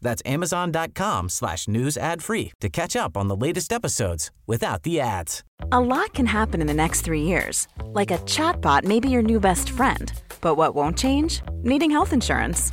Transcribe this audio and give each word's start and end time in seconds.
That's 0.00 0.22
amazon.com 0.24 1.28
slash 1.28 1.68
news 1.68 1.96
ad 1.96 2.22
free 2.22 2.52
to 2.60 2.68
catch 2.68 2.96
up 2.96 3.16
on 3.16 3.28
the 3.28 3.36
latest 3.36 3.72
episodes 3.72 4.30
without 4.46 4.82
the 4.82 5.00
ads. 5.00 5.42
A 5.72 5.80
lot 5.80 6.14
can 6.14 6.26
happen 6.26 6.60
in 6.60 6.66
the 6.66 6.74
next 6.74 7.00
three 7.02 7.22
years. 7.22 7.66
Like 7.86 8.10
a 8.10 8.18
chatbot 8.18 8.84
may 8.84 9.00
be 9.00 9.08
your 9.08 9.22
new 9.22 9.40
best 9.40 9.70
friend. 9.70 10.12
But 10.40 10.56
what 10.56 10.74
won't 10.74 10.98
change? 10.98 11.42
Needing 11.62 11.90
health 11.90 12.12
insurance. 12.12 12.72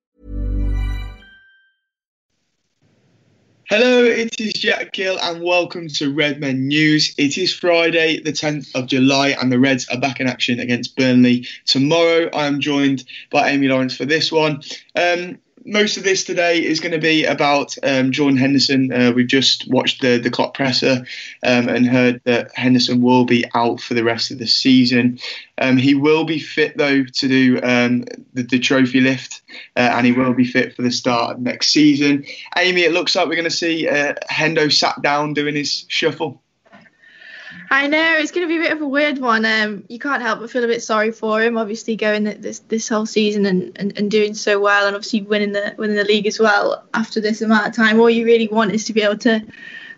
Hello, 3.73 4.03
it 4.03 4.37
is 4.37 4.51
Jack 4.51 4.91
Gill, 4.91 5.17
and 5.21 5.41
welcome 5.41 5.87
to 5.87 6.13
Redmen 6.13 6.67
News. 6.67 7.15
It 7.17 7.37
is 7.37 7.53
Friday, 7.53 8.19
the 8.19 8.33
10th 8.33 8.75
of 8.75 8.87
July, 8.87 9.29
and 9.29 9.49
the 9.49 9.59
Reds 9.59 9.87
are 9.87 9.97
back 9.97 10.19
in 10.19 10.27
action 10.27 10.59
against 10.59 10.97
Burnley 10.97 11.47
tomorrow. 11.65 12.29
I 12.33 12.47
am 12.47 12.59
joined 12.59 13.05
by 13.29 13.47
Amy 13.47 13.69
Lawrence 13.69 13.95
for 13.95 14.03
this 14.03 14.29
one. 14.29 14.61
Um, 14.93 15.37
most 15.65 15.97
of 15.97 16.03
this 16.03 16.23
today 16.23 16.63
is 16.63 16.79
going 16.79 16.91
to 16.91 16.99
be 16.99 17.25
about 17.25 17.75
um, 17.83 18.11
Jordan 18.11 18.37
Henderson. 18.37 18.91
Uh, 18.91 19.11
we've 19.15 19.27
just 19.27 19.67
watched 19.69 20.01
the 20.01 20.17
the 20.17 20.29
Klopp 20.29 20.53
presser 20.53 21.05
um, 21.43 21.69
and 21.69 21.85
heard 21.85 22.21
that 22.25 22.51
Henderson 22.55 23.01
will 23.01 23.25
be 23.25 23.45
out 23.53 23.81
for 23.81 23.93
the 23.93 24.03
rest 24.03 24.31
of 24.31 24.39
the 24.39 24.47
season. 24.47 25.19
Um, 25.57 25.77
he 25.77 25.93
will 25.93 26.23
be 26.23 26.39
fit 26.39 26.77
though 26.77 27.03
to 27.03 27.27
do 27.27 27.59
um, 27.61 28.05
the, 28.33 28.43
the, 28.43 28.59
trophy 28.59 29.01
lift, 29.01 29.41
uh, 29.75 29.79
and 29.93 30.05
he 30.05 30.11
will 30.11 30.33
be 30.33 30.45
fit 30.45 30.75
for 30.75 30.81
the 30.81 30.91
start 30.91 31.35
of 31.35 31.41
next 31.41 31.67
season. 31.67 32.25
Amy, 32.57 32.81
it 32.81 32.93
looks 32.93 33.15
like 33.15 33.27
we're 33.27 33.35
going 33.35 33.43
to 33.45 33.51
see 33.51 33.87
uh, 33.87 34.15
Hendo 34.29 34.71
sat 34.71 35.01
down 35.01 35.33
doing 35.33 35.55
his 35.55 35.85
shuffle. 35.87 36.41
I 37.71 37.87
know 37.87 38.17
it's 38.17 38.31
going 38.31 38.45
to 38.45 38.49
be 38.49 38.57
a 38.57 38.67
bit 38.67 38.73
of 38.73 38.81
a 38.81 38.87
weird 38.87 39.17
one. 39.17 39.45
Um, 39.45 39.85
you 39.87 39.97
can't 39.97 40.21
help 40.21 40.41
but 40.41 40.51
feel 40.51 40.65
a 40.65 40.67
bit 40.67 40.83
sorry 40.83 41.13
for 41.13 41.41
him. 41.41 41.57
Obviously, 41.57 41.95
going 41.95 42.25
this 42.25 42.59
this 42.59 42.89
whole 42.89 43.05
season 43.05 43.45
and, 43.45 43.71
and, 43.77 43.97
and 43.97 44.11
doing 44.11 44.33
so 44.33 44.59
well, 44.59 44.87
and 44.87 44.95
obviously 44.95 45.21
winning 45.21 45.53
the 45.53 45.73
winning 45.77 45.95
the 45.95 46.03
league 46.03 46.27
as 46.27 46.37
well 46.37 46.83
after 46.93 47.21
this 47.21 47.41
amount 47.41 47.67
of 47.67 47.73
time. 47.73 47.97
All 47.97 48.09
you 48.09 48.25
really 48.25 48.49
want 48.49 48.73
is 48.73 48.83
to 48.85 48.93
be 48.93 49.01
able 49.01 49.19
to 49.19 49.45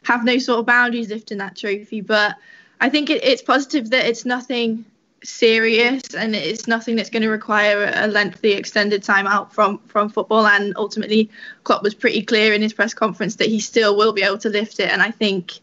have 0.04 0.24
no 0.24 0.38
sort 0.38 0.60
of 0.60 0.68
boundaries 0.68 1.10
lifting 1.10 1.40
that 1.40 1.58
trophy. 1.58 2.02
But 2.02 2.36
I 2.80 2.90
think 2.90 3.10
it, 3.10 3.24
it's 3.24 3.42
positive 3.42 3.90
that 3.90 4.06
it's 4.06 4.24
nothing 4.24 4.86
serious 5.24 6.14
and 6.14 6.36
it's 6.36 6.68
nothing 6.68 6.96
that's 6.96 7.10
going 7.10 7.24
to 7.24 7.30
require 7.30 7.92
a 7.96 8.06
lengthy 8.06 8.52
extended 8.52 9.02
time 9.02 9.26
out 9.26 9.52
from 9.52 9.80
from 9.88 10.10
football 10.10 10.46
and 10.46 10.74
ultimately 10.78 11.32
Klopp 11.64 11.82
was 11.82 11.96
pretty 11.96 12.22
clear 12.22 12.54
in 12.54 12.62
his 12.62 12.74
press 12.74 12.94
conference 12.94 13.38
that 13.38 13.48
he 13.48 13.60
still 13.60 13.98
will 13.98 14.14
be 14.14 14.22
able 14.22 14.38
to 14.40 14.50
lift 14.50 14.80
it 14.80 14.92
and 14.92 15.02
I 15.02 15.10
think 15.10 15.60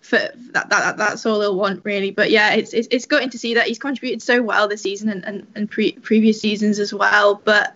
for 0.00 0.18
that, 0.52 0.70
that 0.70 0.96
that's 0.96 1.26
all 1.26 1.38
they'll 1.38 1.56
want 1.56 1.84
really. 1.84 2.10
But 2.10 2.30
yeah, 2.30 2.54
it's 2.54 2.72
it's, 2.72 2.88
it's 2.90 3.06
gutting 3.06 3.30
to 3.30 3.38
see 3.38 3.54
that 3.54 3.66
he's 3.66 3.78
contributed 3.78 4.22
so 4.22 4.42
well 4.42 4.68
this 4.68 4.82
season 4.82 5.08
and 5.08 5.24
and, 5.24 5.46
and 5.54 5.70
pre- 5.70 5.92
previous 5.92 6.40
seasons 6.40 6.78
as 6.78 6.92
well. 6.94 7.40
But 7.44 7.74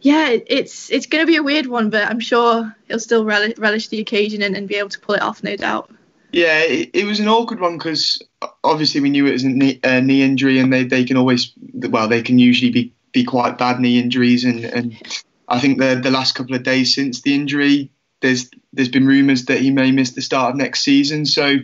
yeah, 0.00 0.36
it's 0.46 0.90
it's 0.90 1.06
going 1.06 1.22
to 1.22 1.26
be 1.26 1.36
a 1.36 1.42
weird 1.42 1.66
one, 1.66 1.90
but 1.90 2.08
I'm 2.08 2.20
sure 2.20 2.74
he'll 2.88 3.00
still 3.00 3.24
relish, 3.24 3.56
relish 3.56 3.88
the 3.88 4.00
occasion 4.00 4.42
and, 4.42 4.54
and 4.54 4.68
be 4.68 4.76
able 4.76 4.90
to 4.90 5.00
pull 5.00 5.14
it 5.14 5.22
off, 5.22 5.42
no 5.42 5.56
doubt. 5.56 5.90
Yeah, 6.30 6.60
it, 6.60 6.90
it 6.92 7.04
was 7.04 7.20
an 7.20 7.28
awkward 7.28 7.60
one 7.60 7.78
because 7.78 8.20
obviously 8.64 9.00
we 9.00 9.08
knew 9.08 9.26
it 9.26 9.32
was 9.32 9.44
a 9.44 9.48
knee, 9.48 9.80
a 9.82 10.00
knee 10.00 10.22
injury, 10.22 10.58
and 10.58 10.72
they, 10.72 10.84
they 10.84 11.04
can 11.04 11.16
always 11.16 11.52
well 11.72 12.08
they 12.08 12.22
can 12.22 12.38
usually 12.38 12.70
be, 12.70 12.92
be 13.12 13.24
quite 13.24 13.56
bad 13.56 13.80
knee 13.80 13.98
injuries, 13.98 14.44
and, 14.44 14.64
and 14.64 15.22
I 15.48 15.60
think 15.60 15.78
the 15.78 15.94
the 15.94 16.10
last 16.10 16.34
couple 16.34 16.54
of 16.54 16.64
days 16.64 16.94
since 16.94 17.22
the 17.22 17.34
injury, 17.34 17.90
there's 18.24 18.50
there's 18.72 18.88
been 18.88 19.06
rumours 19.06 19.44
that 19.44 19.60
he 19.60 19.70
may 19.70 19.92
miss 19.92 20.12
the 20.12 20.22
start 20.22 20.50
of 20.50 20.56
next 20.56 20.80
season. 20.80 21.26
So, 21.26 21.58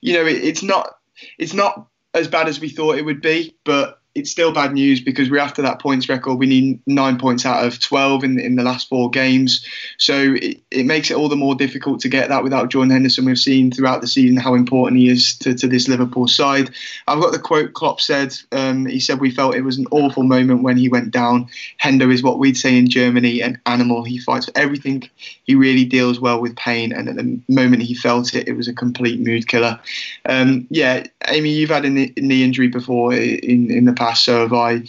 you 0.00 0.14
know, 0.14 0.24
it, 0.24 0.44
it's 0.44 0.62
not 0.62 0.96
it's 1.38 1.54
not 1.54 1.88
as 2.14 2.28
bad 2.28 2.46
as 2.46 2.60
we 2.60 2.68
thought 2.68 2.98
it 2.98 3.04
would 3.04 3.20
be, 3.20 3.56
but 3.64 4.00
it's 4.14 4.30
still 4.30 4.52
bad 4.52 4.72
news 4.72 5.00
because 5.00 5.28
we're 5.28 5.40
after 5.40 5.60
that 5.62 5.80
points 5.80 6.08
record. 6.08 6.36
We 6.36 6.46
need 6.46 6.80
nine 6.86 7.18
points 7.18 7.44
out 7.44 7.66
of 7.66 7.80
12 7.80 8.22
in, 8.22 8.38
in 8.38 8.54
the 8.54 8.62
last 8.62 8.88
four 8.88 9.10
games. 9.10 9.66
So 9.98 10.34
it, 10.40 10.60
it 10.70 10.86
makes 10.86 11.10
it 11.10 11.16
all 11.16 11.28
the 11.28 11.34
more 11.34 11.56
difficult 11.56 12.00
to 12.00 12.08
get 12.08 12.28
that 12.28 12.44
without 12.44 12.70
Jordan 12.70 12.92
Henderson. 12.92 13.24
We've 13.24 13.36
seen 13.36 13.72
throughout 13.72 14.02
the 14.02 14.06
season 14.06 14.36
how 14.36 14.54
important 14.54 15.00
he 15.00 15.08
is 15.08 15.36
to, 15.38 15.54
to 15.54 15.66
this 15.66 15.88
Liverpool 15.88 16.28
side. 16.28 16.70
I've 17.08 17.20
got 17.20 17.32
the 17.32 17.40
quote 17.40 17.72
Klopp 17.72 18.00
said. 18.00 18.36
Um, 18.52 18.86
he 18.86 19.00
said, 19.00 19.20
We 19.20 19.32
felt 19.32 19.56
it 19.56 19.62
was 19.62 19.78
an 19.78 19.86
awful 19.90 20.22
moment 20.22 20.62
when 20.62 20.76
he 20.76 20.88
went 20.88 21.10
down. 21.10 21.48
Hendo 21.82 22.12
is 22.12 22.22
what 22.22 22.38
we'd 22.38 22.56
say 22.56 22.78
in 22.78 22.88
Germany 22.88 23.40
an 23.42 23.60
animal. 23.66 24.04
He 24.04 24.18
fights 24.18 24.46
for 24.46 24.52
everything. 24.54 25.10
He 25.42 25.56
really 25.56 25.84
deals 25.84 26.20
well 26.20 26.40
with 26.40 26.54
pain. 26.54 26.92
And 26.92 27.08
at 27.08 27.16
the 27.16 27.40
moment 27.48 27.82
he 27.82 27.94
felt 27.94 28.32
it, 28.34 28.46
it 28.46 28.52
was 28.52 28.68
a 28.68 28.74
complete 28.74 29.18
mood 29.18 29.48
killer. 29.48 29.80
Um, 30.26 30.68
yeah, 30.70 31.04
Amy, 31.26 31.50
you've 31.50 31.70
had 31.70 31.84
a 31.84 31.90
knee 31.90 32.44
injury 32.44 32.68
before 32.68 33.12
in, 33.12 33.72
in 33.72 33.84
the 33.86 33.92
past 33.92 34.03
So 34.12 34.46
have 34.46 34.88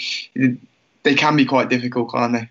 They 1.03 1.15
can 1.15 1.35
be 1.35 1.45
quite 1.45 1.69
difficult, 1.69 2.11
can't 2.13 2.33
they? 2.33 2.49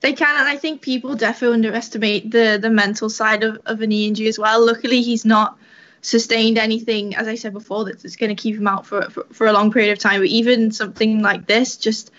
They 0.00 0.12
can, 0.12 0.38
and 0.38 0.48
I 0.48 0.56
think 0.56 0.82
people 0.82 1.14
definitely 1.16 1.54
underestimate 1.54 2.30
the 2.30 2.58
the 2.60 2.70
mental 2.70 3.08
side 3.08 3.42
of, 3.42 3.60
of 3.66 3.80
a 3.80 3.86
knee 3.86 4.06
injury 4.06 4.28
as 4.28 4.38
well. 4.38 4.64
Luckily, 4.64 5.02
he's 5.02 5.24
not 5.24 5.58
sustained 6.02 6.58
anything, 6.58 7.16
as 7.16 7.26
I 7.26 7.34
said 7.34 7.52
before, 7.52 7.84
that's 7.84 8.16
going 8.16 8.34
to 8.34 8.40
keep 8.40 8.54
him 8.56 8.68
out 8.68 8.86
for, 8.86 9.10
for, 9.10 9.26
for 9.32 9.46
a 9.46 9.52
long 9.52 9.72
period 9.72 9.90
of 9.92 9.98
time. 9.98 10.20
But 10.20 10.28
even 10.28 10.70
something 10.70 11.20
like 11.20 11.46
this, 11.46 11.76
just 11.76 12.12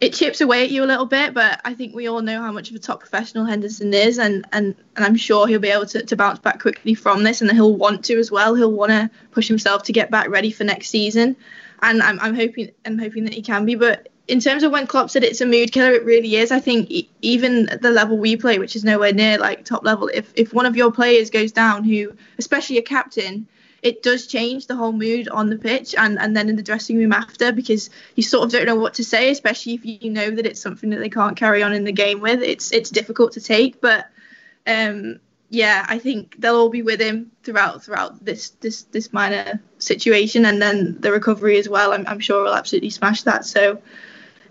it 0.00 0.14
chips 0.14 0.40
away 0.40 0.64
at 0.64 0.70
you 0.70 0.82
a 0.82 0.86
little 0.86 1.06
bit. 1.06 1.32
But 1.32 1.60
I 1.64 1.74
think 1.74 1.94
we 1.94 2.08
all 2.08 2.22
know 2.22 2.40
how 2.40 2.50
much 2.50 2.70
of 2.70 2.76
a 2.76 2.80
top 2.80 3.00
professional 3.00 3.44
Henderson 3.44 3.94
is, 3.94 4.18
and 4.18 4.46
and, 4.52 4.74
and 4.96 5.04
I'm 5.04 5.16
sure 5.16 5.46
he'll 5.46 5.60
be 5.60 5.68
able 5.68 5.86
to, 5.86 6.04
to 6.04 6.16
bounce 6.16 6.40
back 6.40 6.60
quickly 6.60 6.94
from 6.94 7.22
this, 7.22 7.40
and 7.40 7.50
he'll 7.52 7.76
want 7.76 8.04
to 8.06 8.18
as 8.18 8.30
well. 8.30 8.54
He'll 8.54 8.72
want 8.72 8.90
to 8.90 9.10
push 9.30 9.46
himself 9.46 9.84
to 9.84 9.92
get 9.92 10.10
back 10.10 10.28
ready 10.28 10.50
for 10.50 10.64
next 10.64 10.88
season 10.88 11.36
and 11.82 12.02
I'm, 12.02 12.18
I'm 12.20 12.34
hoping 12.34 12.70
I'm 12.84 12.98
hoping 12.98 13.24
that 13.24 13.34
he 13.34 13.42
can 13.42 13.66
be. 13.66 13.74
But 13.74 14.08
in 14.28 14.40
terms 14.40 14.62
of 14.62 14.72
when 14.72 14.86
Klopp 14.86 15.10
said 15.10 15.24
it's 15.24 15.40
a 15.40 15.46
mood 15.46 15.72
killer, 15.72 15.92
it 15.92 16.04
really 16.04 16.36
is. 16.36 16.52
I 16.52 16.60
think 16.60 16.90
even 17.20 17.68
the 17.80 17.90
level 17.90 18.16
we 18.16 18.36
play, 18.36 18.58
which 18.58 18.76
is 18.76 18.84
nowhere 18.84 19.12
near 19.12 19.38
like 19.38 19.64
top 19.64 19.84
level, 19.84 20.08
if 20.14 20.32
if 20.36 20.54
one 20.54 20.66
of 20.66 20.76
your 20.76 20.92
players 20.92 21.30
goes 21.30 21.52
down, 21.52 21.84
who 21.84 22.14
especially 22.38 22.78
a 22.78 22.82
captain, 22.82 23.46
it 23.82 24.02
does 24.02 24.28
change 24.28 24.68
the 24.68 24.76
whole 24.76 24.92
mood 24.92 25.28
on 25.28 25.50
the 25.50 25.58
pitch 25.58 25.94
and, 25.98 26.18
and 26.18 26.36
then 26.36 26.48
in 26.48 26.54
the 26.54 26.62
dressing 26.62 26.96
room 26.98 27.12
after 27.12 27.50
because 27.50 27.90
you 28.14 28.22
sort 28.22 28.44
of 28.44 28.52
don't 28.52 28.66
know 28.66 28.76
what 28.76 28.94
to 28.94 29.04
say, 29.04 29.30
especially 29.30 29.74
if 29.74 29.84
you 29.84 30.10
know 30.10 30.30
that 30.30 30.46
it's 30.46 30.60
something 30.60 30.90
that 30.90 31.00
they 31.00 31.10
can't 31.10 31.36
carry 31.36 31.62
on 31.64 31.72
in 31.72 31.84
the 31.84 31.92
game 31.92 32.20
with. 32.20 32.42
It's 32.42 32.70
it's 32.72 32.90
difficult 32.90 33.32
to 33.32 33.40
take, 33.40 33.80
but 33.80 34.08
um, 34.66 35.18
yeah, 35.52 35.84
I 35.86 35.98
think 35.98 36.36
they'll 36.38 36.56
all 36.56 36.70
be 36.70 36.80
with 36.80 36.98
him 36.98 37.30
throughout 37.42 37.84
throughout 37.84 38.24
this 38.24 38.50
this 38.62 38.84
this 38.84 39.12
minor 39.12 39.60
situation, 39.76 40.46
and 40.46 40.62
then 40.62 40.96
the 40.98 41.12
recovery 41.12 41.58
as 41.58 41.68
well. 41.68 41.92
I'm, 41.92 42.06
I'm 42.06 42.20
sure 42.20 42.42
will 42.42 42.54
absolutely 42.54 42.88
smash 42.88 43.24
that. 43.24 43.44
So 43.44 43.82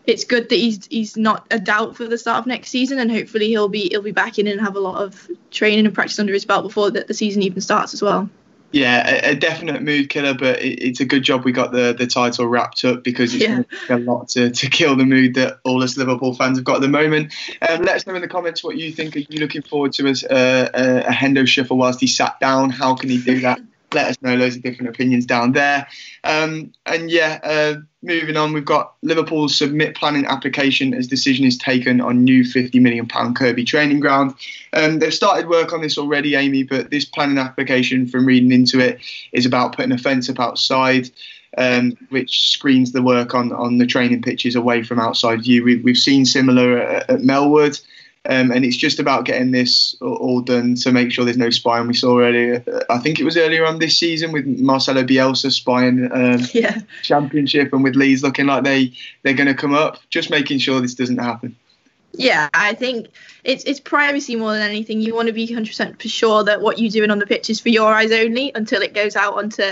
it's 0.06 0.26
good 0.26 0.50
that 0.50 0.56
he's 0.56 0.86
he's 0.86 1.18
not 1.18 1.48
a 1.50 1.58
doubt 1.58 1.98
for 1.98 2.06
the 2.06 2.20
start 2.20 2.38
of 2.38 2.46
next 2.46 2.70
season, 2.70 3.00
and 3.00 3.12
hopefully 3.12 3.48
he'll 3.48 3.68
be 3.68 3.90
he'll 3.90 4.04
be 4.04 4.12
back 4.12 4.38
in 4.38 4.46
and 4.46 4.62
have 4.62 4.76
a 4.76 4.80
lot 4.80 5.02
of 5.02 5.28
training 5.50 5.88
and 5.88 5.96
practice 5.96 6.20
under 6.20 6.34
his 6.34 6.46
belt 6.46 6.62
before 6.62 6.92
the, 6.92 7.04
the 7.04 7.16
season 7.16 7.42
even 7.42 7.62
starts 7.62 7.96
as 7.96 8.04
well. 8.04 8.30
Yeah, 8.72 9.10
a, 9.10 9.32
a, 9.32 9.36
definite 9.36 9.82
mood 9.82 10.10
killer, 10.10 10.34
but 10.34 10.62
it, 10.62 10.82
it's 10.82 11.00
a 11.02 11.06
good 11.06 11.24
job 11.24 11.44
we 11.44 11.52
got 11.52 11.72
the, 11.72 11.94
the 11.94 12.08
title 12.08 12.48
wrapped 12.48 12.86
up 12.86 13.04
because 13.04 13.34
it's 13.34 13.44
yeah. 13.44 13.64
a 13.90 14.00
lot 14.00 14.30
to, 14.30 14.50
to 14.50 14.70
kill 14.70 14.96
the 14.96 15.06
mood 15.06 15.36
that 15.36 15.60
all 15.64 15.84
us 15.84 15.98
Liverpool 15.98 16.34
fans 16.34 16.58
have 16.58 16.64
got 16.64 16.76
at 16.76 16.82
the 16.82 16.88
moment. 16.88 17.34
Um, 17.68 17.82
let 17.82 17.96
us 17.96 18.08
know 18.08 18.16
in 18.16 18.22
the 18.22 18.28
comments 18.28 18.64
what 18.64 18.78
you 18.78 18.92
think. 18.92 19.16
Are 19.16 19.20
you 19.20 19.40
looking 19.40 19.62
forward 19.62 19.94
to 19.94 20.08
as 20.08 20.24
uh, 20.24 20.70
a, 20.74 21.10
a 21.10 21.12
Hendo 21.12 21.46
shuffle 21.46 21.78
whilst 21.78 22.00
he 22.00 22.08
sat 22.08 22.40
down? 22.40 22.70
How 22.70 22.96
can 22.96 23.10
he 23.10 23.22
do 23.22 23.42
that? 23.42 23.60
Let 23.94 24.08
us 24.08 24.22
know 24.22 24.36
loads 24.36 24.56
of 24.56 24.62
different 24.62 24.90
opinions 24.90 25.26
down 25.26 25.52
there. 25.52 25.88
Um, 26.24 26.72
and 26.86 27.12
yeah, 27.12 27.40
uh, 27.44 27.76
moving 28.02 28.38
on, 28.38 28.54
we've 28.54 28.66
got 28.66 28.96
Liverpool's 29.04 29.58
submit 29.58 29.96
planning 29.96 30.26
application 30.26 30.94
as 30.94 31.08
decision 31.08 31.46
is 31.46 31.58
taken 31.58 32.00
on 32.00 32.24
new 32.24 32.44
£50 32.44 32.80
million 32.82 33.08
Kirkby 33.08 33.66
training 33.66 34.00
ground. 34.00 34.34
Um, 34.74 35.00
they've 35.00 35.14
started 35.14 35.50
work 35.50 35.74
on 35.74 35.82
this 35.82 35.98
already, 35.98 36.36
Amy, 36.36 36.64
but 36.64 36.90
this 36.90 37.06
planning 37.06 37.38
application, 37.38 38.08
from 38.08 38.26
reading 38.26 38.52
into 38.52 38.80
it, 38.80 39.00
is 39.34 39.46
about 39.46 39.76
putting 39.76 39.92
a 39.92 39.98
fence 39.98 40.30
up 40.30 40.40
outside. 40.40 41.10
Um, 41.58 41.98
which 42.08 42.50
screens 42.50 42.94
the 42.94 43.02
work 43.02 43.36
on, 43.36 43.52
on 43.52 43.78
the 43.78 43.86
training 43.86 44.22
pitches 44.22 44.56
away 44.56 44.84
from 44.84 45.02
outside 45.02 45.42
view. 45.42 45.66
We, 45.66 45.84
have 45.86 45.98
seen 45.98 46.26
similar 46.26 46.78
at, 46.78 47.10
at 47.10 47.20
Melwood. 47.20 47.82
Um, 48.30 48.52
and 48.52 48.64
it's 48.64 48.78
just 48.78 49.00
about 49.00 49.26
getting 49.26 49.50
this 49.50 49.96
all 50.00 50.42
done 50.42 50.76
to 50.76 50.92
make 50.92 51.12
sure 51.12 51.26
there's 51.26 51.38
no 51.38 51.50
spying. 51.50 51.88
We 51.88 51.96
saw 51.96 52.20
earlier, 52.20 52.64
I 52.88 53.00
think 53.00 53.20
it 53.20 53.24
was 53.24 53.36
earlier 53.36 53.66
on 53.66 53.80
this 53.80 53.98
season 53.98 54.32
with 54.32 54.46
Marcelo 54.46 55.04
Bielsa 55.04 55.52
spying 55.52 56.08
um, 56.12 56.42
yeah. 56.54 56.82
championship 57.02 57.74
and 57.74 57.84
with 57.84 57.96
Leeds 57.96 58.22
looking 58.22 58.46
like 58.46 58.64
they, 58.64 58.94
they're 59.24 59.34
going 59.34 59.48
to 59.48 59.56
come 59.56 59.74
up. 59.74 59.98
Just 60.12 60.30
making 60.30 60.60
sure 60.60 60.80
this 60.80 60.94
doesn't 60.94 61.18
happen. 61.18 61.56
Yeah, 62.14 62.50
I 62.54 62.74
think 62.74 63.08
it's 63.44 63.64
it's 63.64 63.80
privacy 63.80 64.36
more 64.36 64.52
than 64.52 64.62
anything. 64.62 65.02
You 65.02 65.16
want 65.16 65.28
to 65.28 65.34
be 65.34 65.48
100% 65.48 66.02
for 66.02 66.08
sure 66.10 66.44
that 66.44 66.62
what 66.62 66.78
you're 66.78 66.92
doing 66.92 67.10
on 67.10 67.20
the 67.20 67.26
pitch 67.26 67.50
is 67.50 67.60
for 67.60 67.70
your 67.70 67.92
eyes 67.92 68.12
only 68.12 68.52
until 68.54 68.82
it 68.82 68.94
goes 68.94 69.16
out 69.16 69.36
onto 69.36 69.64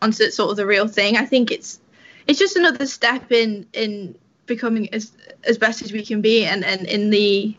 onto 0.00 0.30
sort 0.30 0.50
of 0.50 0.56
the 0.56 0.66
real 0.66 0.88
thing. 0.88 1.16
I 1.16 1.26
think 1.26 1.50
it's 1.50 1.78
it's 2.26 2.38
just 2.38 2.56
another 2.56 2.86
step 2.86 3.30
in 3.30 3.66
in 3.74 4.16
becoming 4.46 4.92
as 4.94 5.12
as 5.44 5.58
best 5.58 5.82
as 5.82 5.92
we 5.92 6.04
can 6.04 6.22
be 6.22 6.46
and 6.46 6.64
and 6.64 6.86
in 6.86 7.10
the 7.10 7.54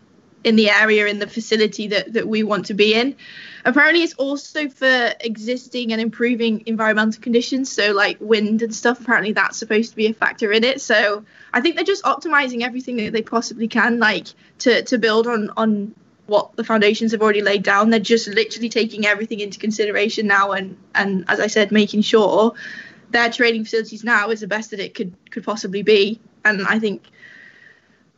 in 0.45 0.55
the 0.55 0.69
area 0.69 1.07
in 1.07 1.17
the 1.17 1.27
facility 1.27 1.87
that 1.87 2.13
that 2.13 2.27
we 2.27 2.43
want 2.43 2.67
to 2.67 2.75
be 2.75 2.93
in. 2.93 3.15
Apparently 3.65 4.03
it's 4.03 4.13
also 4.13 4.69
for 4.69 5.11
existing 5.19 5.91
and 5.91 5.99
improving 5.99 6.63
environmental 6.67 7.19
conditions 7.19 7.71
so 7.71 7.91
like 7.93 8.17
wind 8.19 8.61
and 8.61 8.73
stuff. 8.73 9.01
Apparently 9.01 9.33
that's 9.33 9.57
supposed 9.57 9.89
to 9.89 9.95
be 9.95 10.05
a 10.05 10.13
factor 10.13 10.51
in 10.51 10.63
it. 10.63 10.79
So 10.79 11.25
i 11.51 11.61
think 11.61 11.75
they're 11.75 11.83
just 11.83 12.03
optimizing 12.03 12.61
everything 12.61 12.97
that 12.97 13.11
they 13.11 13.23
possibly 13.23 13.67
can 13.67 13.99
like 13.99 14.27
to 14.59 14.83
to 14.83 14.97
build 14.99 15.25
on 15.25 15.49
on 15.57 15.95
what 16.27 16.55
the 16.55 16.63
foundations 16.63 17.11
have 17.11 17.21
already 17.21 17.41
laid 17.41 17.63
down. 17.63 17.89
They're 17.89 17.99
just 17.99 18.27
literally 18.27 18.69
taking 18.69 19.05
everything 19.05 19.39
into 19.39 19.57
consideration 19.59 20.27
now 20.27 20.51
and 20.51 20.77
and 20.93 21.25
as 21.27 21.39
i 21.39 21.47
said 21.47 21.71
making 21.71 22.03
sure 22.03 22.53
their 23.09 23.31
training 23.31 23.63
facilities 23.63 24.03
now 24.03 24.29
is 24.29 24.41
the 24.41 24.47
best 24.47 24.69
that 24.71 24.79
it 24.79 24.93
could 24.93 25.15
could 25.31 25.43
possibly 25.43 25.81
be. 25.81 26.19
And 26.43 26.67
i 26.67 26.77
think 26.77 27.01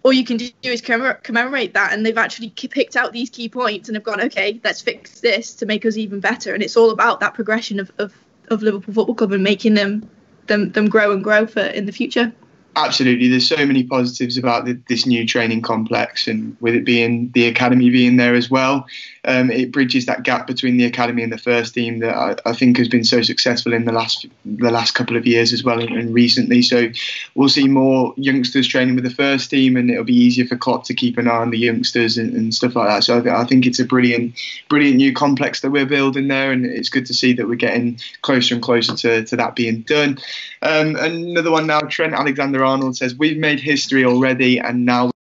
all 0.08 0.14
you 0.14 0.24
can 0.24 0.38
do 0.38 0.50
is 0.64 0.80
commemorate 0.80 1.74
that 1.74 1.92
and 1.92 2.06
they've 2.06 2.18
actually 2.18 2.50
picked 2.50 2.96
out 2.96 3.12
these 3.12 3.30
key 3.30 3.50
points 3.50 3.90
and 3.90 3.96
have 3.98 4.06
gone 4.06 4.22
okay 4.22 4.58
let's 4.64 4.82
fix 4.82 5.20
this 5.20 5.54
to 5.54 5.66
make 5.66 5.86
us 5.86 5.98
even 5.98 6.22
better. 6.22 6.54
And 6.54 6.64
it's 6.64 6.78
all 6.78 6.92
about 6.92 7.20
that 7.20 7.34
progression 7.34 7.78
of, 7.78 7.92
of, 7.98 8.14
of 8.48 8.62
liverpool 8.62 8.94
football 8.94 9.16
club 9.16 9.34
and 9.34 9.44
making 9.44 9.74
them 9.74 10.10
them 10.46 10.72
them 10.72 10.88
grow 10.88 11.12
and 11.12 11.22
grow 11.22 11.46
for 11.46 11.60
in 11.60 11.88
the 11.88 11.92
future 11.92 12.32
absolutely 12.78 13.28
there's 13.28 13.48
so 13.48 13.66
many 13.66 13.84
positives 13.84 14.38
about 14.38 14.66
the, 14.66 14.80
this 14.88 15.06
new 15.06 15.26
training 15.26 15.62
complex 15.62 16.28
and 16.28 16.56
with 16.62 16.76
it 16.76 16.86
being 16.86 17.32
the 17.32 17.48
academy 17.48 17.90
being 17.90 18.18
there 18.18 18.36
as 18.36 18.50
well. 18.50 18.86
Um, 19.26 19.52
it 19.52 19.72
bridges 19.72 20.06
that 20.06 20.24
gap 20.24 20.48
between 20.48 20.78
the 20.78 20.86
academy 20.86 21.24
and 21.24 21.34
the 21.34 21.38
first 21.38 21.74
team 21.74 22.00
that 22.00 22.16
I, 22.16 22.36
I, 22.46 22.54
think 22.54 22.78
has 22.78 22.88
been 22.88 23.04
so 23.04 23.22
successful 23.22 23.74
in 23.74 23.84
the 23.84 23.92
last 23.92 24.26
the 24.46 24.72
last 24.72 24.92
couple 24.92 25.18
of 25.18 25.28
years 25.28 25.52
as 25.52 25.64
well 25.64 25.82
and, 25.82 25.92
and, 25.92 26.14
recently. 26.14 26.62
So 26.62 26.90
we'll 27.36 27.50
see 27.50 27.68
more 27.68 28.14
youngsters 28.16 28.68
training 28.68 28.96
with 28.96 29.04
the 29.04 29.10
first 29.10 29.50
team 29.50 29.76
and 29.76 29.90
it'll 29.90 30.06
be 30.06 30.16
easier 30.16 30.46
for 30.46 30.56
Klopp 30.56 30.86
to 30.86 30.94
keep 30.94 31.18
an 31.18 31.28
eye 31.28 31.32
on 31.32 31.50
the 31.50 31.58
youngsters 31.58 32.18
and, 32.18 32.34
and 32.34 32.54
stuff 32.54 32.76
like 32.76 32.88
that. 32.88 33.04
So 33.04 33.18
I, 33.18 33.22
th- 33.22 33.36
I 33.36 33.44
think 33.44 33.66
it's 33.66 33.80
a 33.80 33.86
brilliant 33.86 34.40
brilliant 34.70 34.98
new 34.98 35.12
complex 35.12 35.60
that 35.62 35.72
we're 35.72 35.86
building 35.86 36.30
there 36.30 36.52
and 36.52 36.66
it's 36.66 36.90
good 36.90 37.06
to 37.08 37.14
see 37.14 37.34
that 37.34 37.48
we're 37.50 37.56
getting 37.56 38.00
closer 38.22 38.54
and 38.54 38.64
closer 38.64 38.96
to, 38.96 39.26
to 39.26 39.36
that 39.36 39.56
being 39.56 39.82
done. 39.82 40.20
Um, 40.62 40.96
another 40.96 41.52
one 41.52 41.68
now 41.68 41.82
Trent 41.82 42.14
Alexander 42.14 42.64
Arnold 42.68 42.98
says, 42.98 43.16
We've 43.16 43.38
made 43.38 43.60
history 43.60 44.06
already 44.06 44.60
and 44.60 44.86
now 44.86 45.12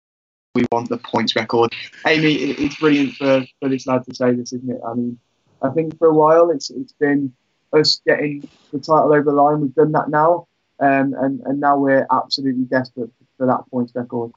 we 0.53 0.65
want 0.71 0.89
the 0.89 0.97
points 0.97 1.35
record. 1.35 1.73
Amy, 2.05 2.33
it's 2.33 2.77
brilliant 2.77 3.13
for, 3.13 3.45
for 3.59 3.69
this 3.69 3.85
lad 3.87 4.03
to 4.05 4.15
say 4.15 4.33
this, 4.33 4.53
isn't 4.53 4.69
it? 4.69 4.81
I 4.85 4.93
mean, 4.93 5.19
I 5.61 5.69
think 5.69 5.97
for 5.97 6.07
a 6.07 6.13
while 6.13 6.51
it's 6.51 6.69
it's 6.69 6.93
been 6.93 7.33
us 7.73 8.01
getting 8.05 8.47
the 8.71 8.79
title 8.79 9.13
over 9.13 9.23
the 9.23 9.31
line. 9.31 9.61
We've 9.61 9.75
done 9.75 9.91
that 9.93 10.09
now, 10.09 10.47
um, 10.79 11.13
and 11.13 11.41
and 11.41 11.59
now 11.59 11.77
we're 11.77 12.07
absolutely 12.11 12.63
desperate 12.63 13.11
for 13.37 13.47
that 13.47 13.69
points 13.69 13.93
record. 13.95 14.31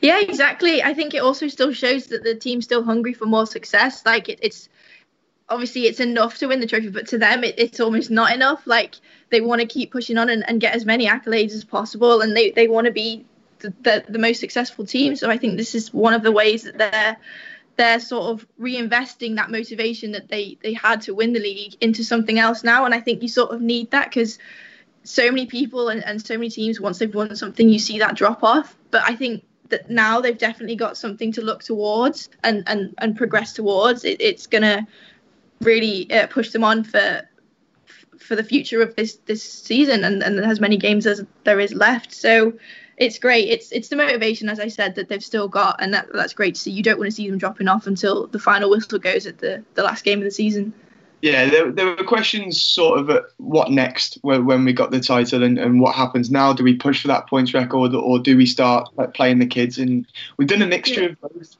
Yeah, 0.00 0.20
exactly. 0.20 0.82
I 0.82 0.94
think 0.94 1.12
it 1.12 1.18
also 1.18 1.48
still 1.48 1.72
shows 1.72 2.06
that 2.06 2.22
the 2.22 2.34
team's 2.34 2.64
still 2.64 2.82
hungry 2.82 3.12
for 3.12 3.26
more 3.26 3.46
success. 3.46 4.04
Like 4.06 4.28
it, 4.28 4.38
it's 4.42 4.68
obviously 5.50 5.82
it's 5.82 6.00
enough 6.00 6.38
to 6.38 6.46
win 6.46 6.60
the 6.60 6.66
trophy, 6.66 6.88
but 6.88 7.08
to 7.08 7.18
them 7.18 7.44
it, 7.44 7.56
it's 7.58 7.80
almost 7.80 8.10
not 8.10 8.32
enough. 8.32 8.66
Like 8.66 8.94
they 9.30 9.40
want 9.40 9.60
to 9.60 9.66
keep 9.66 9.92
pushing 9.92 10.16
on 10.16 10.30
and, 10.30 10.48
and, 10.48 10.60
get 10.60 10.74
as 10.74 10.86
many 10.86 11.06
accolades 11.06 11.52
as 11.52 11.64
possible, 11.64 12.20
and 12.20 12.36
they, 12.36 12.50
they 12.52 12.68
want 12.68 12.86
to 12.86 12.92
be 12.92 13.26
the, 13.58 13.74
the, 13.82 14.04
the 14.08 14.18
most 14.18 14.40
successful 14.40 14.86
team. 14.86 15.16
So 15.16 15.28
I 15.28 15.36
think 15.36 15.56
this 15.56 15.74
is 15.74 15.92
one 15.92 16.14
of 16.14 16.22
the 16.22 16.32
ways 16.32 16.62
that 16.62 16.78
they're 16.78 17.16
they're 17.76 18.00
sort 18.00 18.24
of 18.24 18.46
reinvesting 18.60 19.36
that 19.36 19.50
motivation 19.50 20.12
that 20.12 20.28
they 20.28 20.58
they 20.62 20.74
had 20.74 21.02
to 21.02 21.14
win 21.14 21.32
the 21.32 21.40
league 21.40 21.74
into 21.80 22.04
something 22.04 22.38
else 22.38 22.62
now. 22.62 22.84
And 22.84 22.94
I 22.94 23.00
think 23.00 23.22
you 23.22 23.28
sort 23.28 23.52
of 23.52 23.60
need 23.60 23.90
that 23.92 24.10
because 24.10 24.38
so 25.02 25.30
many 25.30 25.46
people 25.46 25.88
and, 25.88 26.04
and 26.04 26.24
so 26.24 26.34
many 26.34 26.50
teams 26.50 26.80
once 26.80 26.98
they've 26.98 27.14
won 27.14 27.34
something 27.36 27.68
you 27.68 27.78
see 27.78 27.98
that 28.00 28.16
drop 28.16 28.44
off. 28.44 28.76
But 28.90 29.02
I 29.04 29.16
think 29.16 29.44
that 29.70 29.88
now 29.88 30.20
they've 30.20 30.36
definitely 30.36 30.76
got 30.76 30.96
something 30.96 31.32
to 31.32 31.42
look 31.42 31.62
towards 31.62 32.28
and 32.44 32.64
and, 32.66 32.94
and 32.98 33.16
progress 33.16 33.54
towards. 33.54 34.04
It, 34.04 34.20
it's 34.20 34.46
gonna 34.46 34.86
really 35.60 36.10
uh, 36.10 36.26
push 36.26 36.50
them 36.50 36.64
on 36.64 36.84
for 36.84 37.22
for 38.18 38.36
the 38.36 38.44
future 38.44 38.82
of 38.82 38.94
this 38.96 39.16
this 39.26 39.42
season 39.42 40.04
and, 40.04 40.22
and 40.22 40.38
as 40.40 40.60
many 40.60 40.76
games 40.76 41.06
as 41.06 41.24
there 41.44 41.60
is 41.60 41.74
left. 41.74 42.12
So 42.12 42.52
it's 42.96 43.18
great. 43.18 43.48
It's 43.48 43.72
it's 43.72 43.88
the 43.88 43.96
motivation, 43.96 44.48
as 44.48 44.60
I 44.60 44.68
said, 44.68 44.94
that 44.96 45.08
they've 45.08 45.24
still 45.24 45.48
got, 45.48 45.82
and 45.82 45.94
that 45.94 46.08
that's 46.12 46.34
great 46.34 46.54
to 46.54 46.60
see. 46.60 46.70
You 46.70 46.82
don't 46.82 46.98
want 46.98 47.10
to 47.10 47.16
see 47.16 47.28
them 47.28 47.38
dropping 47.38 47.68
off 47.68 47.86
until 47.86 48.26
the 48.26 48.38
final 48.38 48.70
whistle 48.70 48.98
goes 48.98 49.26
at 49.26 49.38
the 49.38 49.64
the 49.74 49.82
last 49.82 50.04
game 50.04 50.18
of 50.18 50.24
the 50.24 50.30
season. 50.30 50.72
Yeah, 51.22 51.50
there, 51.50 51.70
there 51.70 51.86
were 51.86 52.04
questions 52.04 52.62
sort 52.62 52.98
of 52.98 53.10
at 53.10 53.24
what 53.36 53.70
next 53.70 54.18
when, 54.22 54.46
when 54.46 54.64
we 54.64 54.72
got 54.72 54.90
the 54.90 55.00
title 55.00 55.42
and, 55.42 55.58
and 55.58 55.78
what 55.78 55.94
happens 55.94 56.30
now. 56.30 56.54
Do 56.54 56.64
we 56.64 56.76
push 56.76 57.02
for 57.02 57.08
that 57.08 57.28
points 57.28 57.52
record 57.52 57.94
or 57.94 58.18
do 58.18 58.38
we 58.38 58.46
start 58.46 58.88
like, 58.96 59.12
playing 59.12 59.38
the 59.38 59.46
kids? 59.46 59.76
And 59.76 60.06
we've 60.38 60.48
done 60.48 60.62
a 60.62 60.66
mixture 60.66 61.02
yeah. 61.02 61.08
of 61.08 61.20
both. 61.20 61.56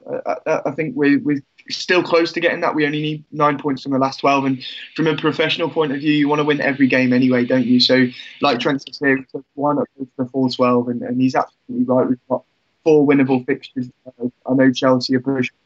I, 0.47 0.63
I 0.65 0.71
think 0.71 0.97
we, 0.97 1.19
we've 1.19 1.43
still 1.71 2.03
close 2.03 2.33
to 2.33 2.41
getting 2.41 2.61
that. 2.61 2.75
We 2.75 2.87
only 2.87 3.01
need 3.01 3.25
nine 3.33 3.59
points 3.59 3.83
from 3.83 3.93
the 3.93 3.99
last 3.99 4.21
12. 4.21 4.45
And 4.45 4.65
from 4.95 5.07
a 5.07 5.17
professional 5.17 5.71
point 5.71 5.93
of 5.93 6.01
view, 6.01 6.13
you 6.13 6.29
want 6.29 6.41
to 6.41 6.45
win 6.45 6.61
every 6.61 6.87
game 6.87 7.13
anyway, 7.13 7.45
don't 7.45 7.67
you? 7.67 7.81
So, 7.81 8.07
like 8.41 8.61
Trent 8.61 8.83
says 8.83 8.99
here, 8.99 9.25
why 9.55 9.75
not 9.75 9.87
go 9.99 10.05
to 10.05 10.11
the 10.19 10.27
full 10.27 10.49
12? 10.49 10.89
And, 10.89 11.03
and 11.03 11.21
he's 11.21 11.35
absolutely 11.35 11.85
right. 11.85 12.09
We've 12.09 12.29
got 12.29 12.45
four 12.85 13.07
winnable 13.07 13.45
fixtures. 13.47 13.89
I 14.21 14.55
know 14.55 14.73
Chelsea 14.73 15.15
are 15.17 15.21
pushing 15.21 15.57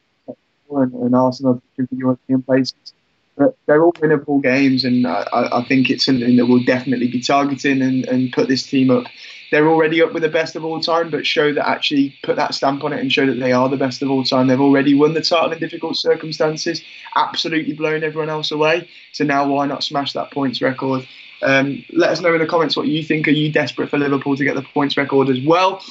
and, 0.71 0.93
and 0.93 1.15
Arsenal 1.15 1.53
are 1.53 1.61
pushing 1.71 1.87
for 1.87 1.95
European 1.95 2.41
places. 2.41 2.93
But 3.37 3.57
they're 3.65 3.83
all 3.83 3.91
winnable 3.93 4.41
games, 4.41 4.85
and 4.85 5.05
I, 5.05 5.25
I 5.33 5.65
think 5.67 5.89
it's 5.89 6.05
something 6.05 6.37
that 6.37 6.45
we'll 6.45 6.63
definitely 6.63 7.09
be 7.09 7.19
targeting 7.19 7.81
and, 7.81 8.05
and 8.05 8.31
put 8.31 8.47
this 8.47 8.63
team 8.63 8.89
up 8.89 9.07
they're 9.51 9.67
already 9.67 10.01
up 10.01 10.13
with 10.13 10.23
the 10.23 10.29
best 10.29 10.55
of 10.55 10.65
all 10.65 10.79
time, 10.79 11.09
but 11.09 11.25
show 11.25 11.53
that 11.53 11.67
actually 11.67 12.17
put 12.23 12.35
that 12.35 12.53
stamp 12.53 12.83
on 12.83 12.93
it 12.93 12.99
and 12.99 13.11
show 13.11 13.25
that 13.25 13.39
they 13.39 13.51
are 13.51 13.69
the 13.69 13.77
best 13.77 14.01
of 14.01 14.09
all 14.09 14.23
time. 14.23 14.47
They've 14.47 14.59
already 14.59 14.93
won 14.93 15.13
the 15.13 15.21
title 15.21 15.51
in 15.51 15.59
difficult 15.59 15.97
circumstances, 15.97 16.81
absolutely 17.15 17.73
blown 17.73 18.03
everyone 18.03 18.29
else 18.29 18.51
away. 18.51 18.89
So 19.13 19.23
now 19.23 19.47
why 19.47 19.65
not 19.65 19.83
smash 19.83 20.13
that 20.13 20.31
points 20.31 20.61
record? 20.61 21.07
Um, 21.41 21.83
let 21.93 22.09
us 22.09 22.21
know 22.21 22.33
in 22.33 22.39
the 22.39 22.47
comments 22.47 22.75
what 22.75 22.87
you 22.87 23.03
think. 23.03 23.27
Are 23.27 23.31
you 23.31 23.51
desperate 23.51 23.89
for 23.89 23.97
Liverpool 23.97 24.35
to 24.35 24.43
get 24.43 24.55
the 24.55 24.61
points 24.61 24.97
record 24.97 25.29
as 25.29 25.39
well? 25.45 25.83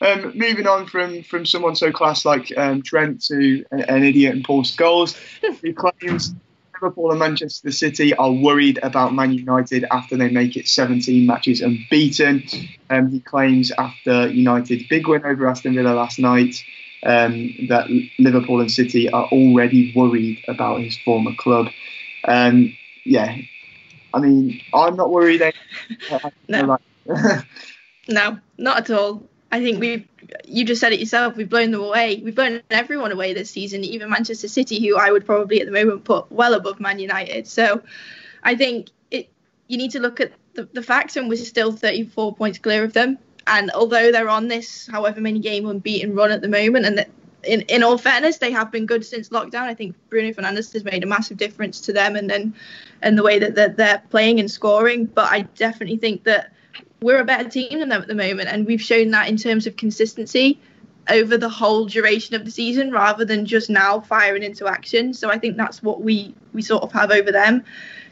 Um, 0.00 0.32
moving 0.34 0.66
on 0.66 0.86
from 0.86 1.22
from 1.22 1.46
someone 1.46 1.74
so 1.74 1.90
class 1.90 2.26
like 2.26 2.52
um, 2.58 2.82
Trent 2.82 3.22
to 3.26 3.64
an, 3.70 3.80
an 3.80 4.04
idiot 4.04 4.34
and 4.34 4.44
Paul 4.44 4.62
Scholes, 4.62 5.16
who 5.62 5.72
claims 5.72 6.34
Liverpool 6.80 7.10
and 7.10 7.18
Manchester 7.18 7.70
City 7.70 8.14
are 8.14 8.30
worried 8.30 8.78
about 8.82 9.14
Man 9.14 9.32
United 9.32 9.84
after 9.90 10.16
they 10.16 10.28
make 10.28 10.56
it 10.56 10.68
17 10.68 11.26
matches 11.26 11.60
unbeaten. 11.60 12.44
Um, 12.90 13.08
he 13.10 13.20
claims 13.20 13.72
after 13.78 14.28
United's 14.28 14.86
big 14.88 15.08
win 15.08 15.24
over 15.24 15.48
Aston 15.48 15.74
Villa 15.74 15.94
last 15.94 16.18
night 16.18 16.62
um, 17.02 17.50
that 17.68 17.86
Liverpool 18.18 18.60
and 18.60 18.70
City 18.70 19.10
are 19.10 19.26
already 19.26 19.92
worried 19.94 20.42
about 20.48 20.80
his 20.80 20.98
former 20.98 21.34
club. 21.38 21.68
Um, 22.24 22.76
yeah, 23.04 23.36
I 24.12 24.18
mean, 24.18 24.60
I'm 24.74 24.96
not 24.96 25.10
worried. 25.10 25.42
no. 26.48 26.78
no, 28.08 28.38
not 28.58 28.78
at 28.78 28.90
all. 28.90 29.22
I 29.52 29.60
think 29.62 29.80
we've 29.80 30.06
you 30.44 30.64
just 30.64 30.80
said 30.80 30.92
it 30.92 31.00
yourself. 31.00 31.36
We've 31.36 31.48
blown 31.48 31.70
them 31.70 31.82
away. 31.82 32.20
We've 32.24 32.34
blown 32.34 32.62
everyone 32.70 33.12
away 33.12 33.32
this 33.32 33.50
season, 33.50 33.84
even 33.84 34.10
Manchester 34.10 34.48
City, 34.48 34.86
who 34.86 34.96
I 34.96 35.10
would 35.10 35.24
probably 35.24 35.60
at 35.60 35.66
the 35.66 35.72
moment 35.72 36.04
put 36.04 36.30
well 36.32 36.54
above 36.54 36.80
Man 36.80 36.98
United. 36.98 37.46
So 37.46 37.82
I 38.42 38.56
think 38.56 38.90
it 39.10 39.28
you 39.68 39.78
need 39.78 39.92
to 39.92 40.00
look 40.00 40.20
at 40.20 40.32
the, 40.54 40.64
the 40.72 40.82
facts, 40.82 41.16
and 41.16 41.28
we're 41.28 41.36
still 41.36 41.72
34 41.72 42.34
points 42.34 42.58
clear 42.58 42.82
of 42.82 42.92
them. 42.92 43.18
And 43.46 43.70
although 43.70 44.10
they're 44.10 44.28
on 44.28 44.48
this 44.48 44.88
however 44.88 45.20
many 45.20 45.38
game 45.38 45.68
unbeaten 45.68 46.14
run 46.14 46.32
at 46.32 46.40
the 46.40 46.48
moment, 46.48 46.86
and 46.86 46.98
that 46.98 47.08
in, 47.44 47.60
in 47.62 47.82
all 47.82 47.96
fairness, 47.96 48.38
they 48.38 48.50
have 48.50 48.72
been 48.72 48.86
good 48.86 49.04
since 49.04 49.28
lockdown. 49.28 49.62
I 49.62 49.74
think 49.74 49.94
Bruno 50.10 50.32
Fernandes 50.32 50.72
has 50.72 50.82
made 50.82 51.04
a 51.04 51.06
massive 51.06 51.36
difference 51.36 51.80
to 51.82 51.92
them, 51.92 52.16
and 52.16 52.28
then 52.28 52.54
and 53.02 53.16
the 53.16 53.22
way 53.22 53.38
that 53.38 53.54
they're, 53.54 53.68
they're 53.68 54.02
playing 54.10 54.40
and 54.40 54.50
scoring. 54.50 55.06
But 55.06 55.30
I 55.30 55.42
definitely 55.42 55.98
think 55.98 56.24
that 56.24 56.52
we're 57.00 57.20
a 57.20 57.24
better 57.24 57.48
team 57.48 57.78
than 57.78 57.88
them 57.88 58.02
at 58.02 58.08
the 58.08 58.14
moment, 58.14 58.48
and 58.48 58.66
we've 58.66 58.82
shown 58.82 59.10
that 59.10 59.28
in 59.28 59.36
terms 59.36 59.66
of 59.66 59.76
consistency 59.76 60.58
over 61.08 61.36
the 61.36 61.48
whole 61.48 61.86
duration 61.86 62.34
of 62.34 62.44
the 62.44 62.50
season 62.50 62.90
rather 62.90 63.24
than 63.24 63.46
just 63.46 63.70
now 63.70 64.00
firing 64.00 64.42
into 64.42 64.66
action. 64.66 65.14
So 65.14 65.30
I 65.30 65.38
think 65.38 65.56
that's 65.56 65.82
what 65.82 66.00
we 66.00 66.34
we 66.52 66.62
sort 66.62 66.82
of 66.82 66.92
have 66.92 67.10
over 67.10 67.30
them. 67.32 67.64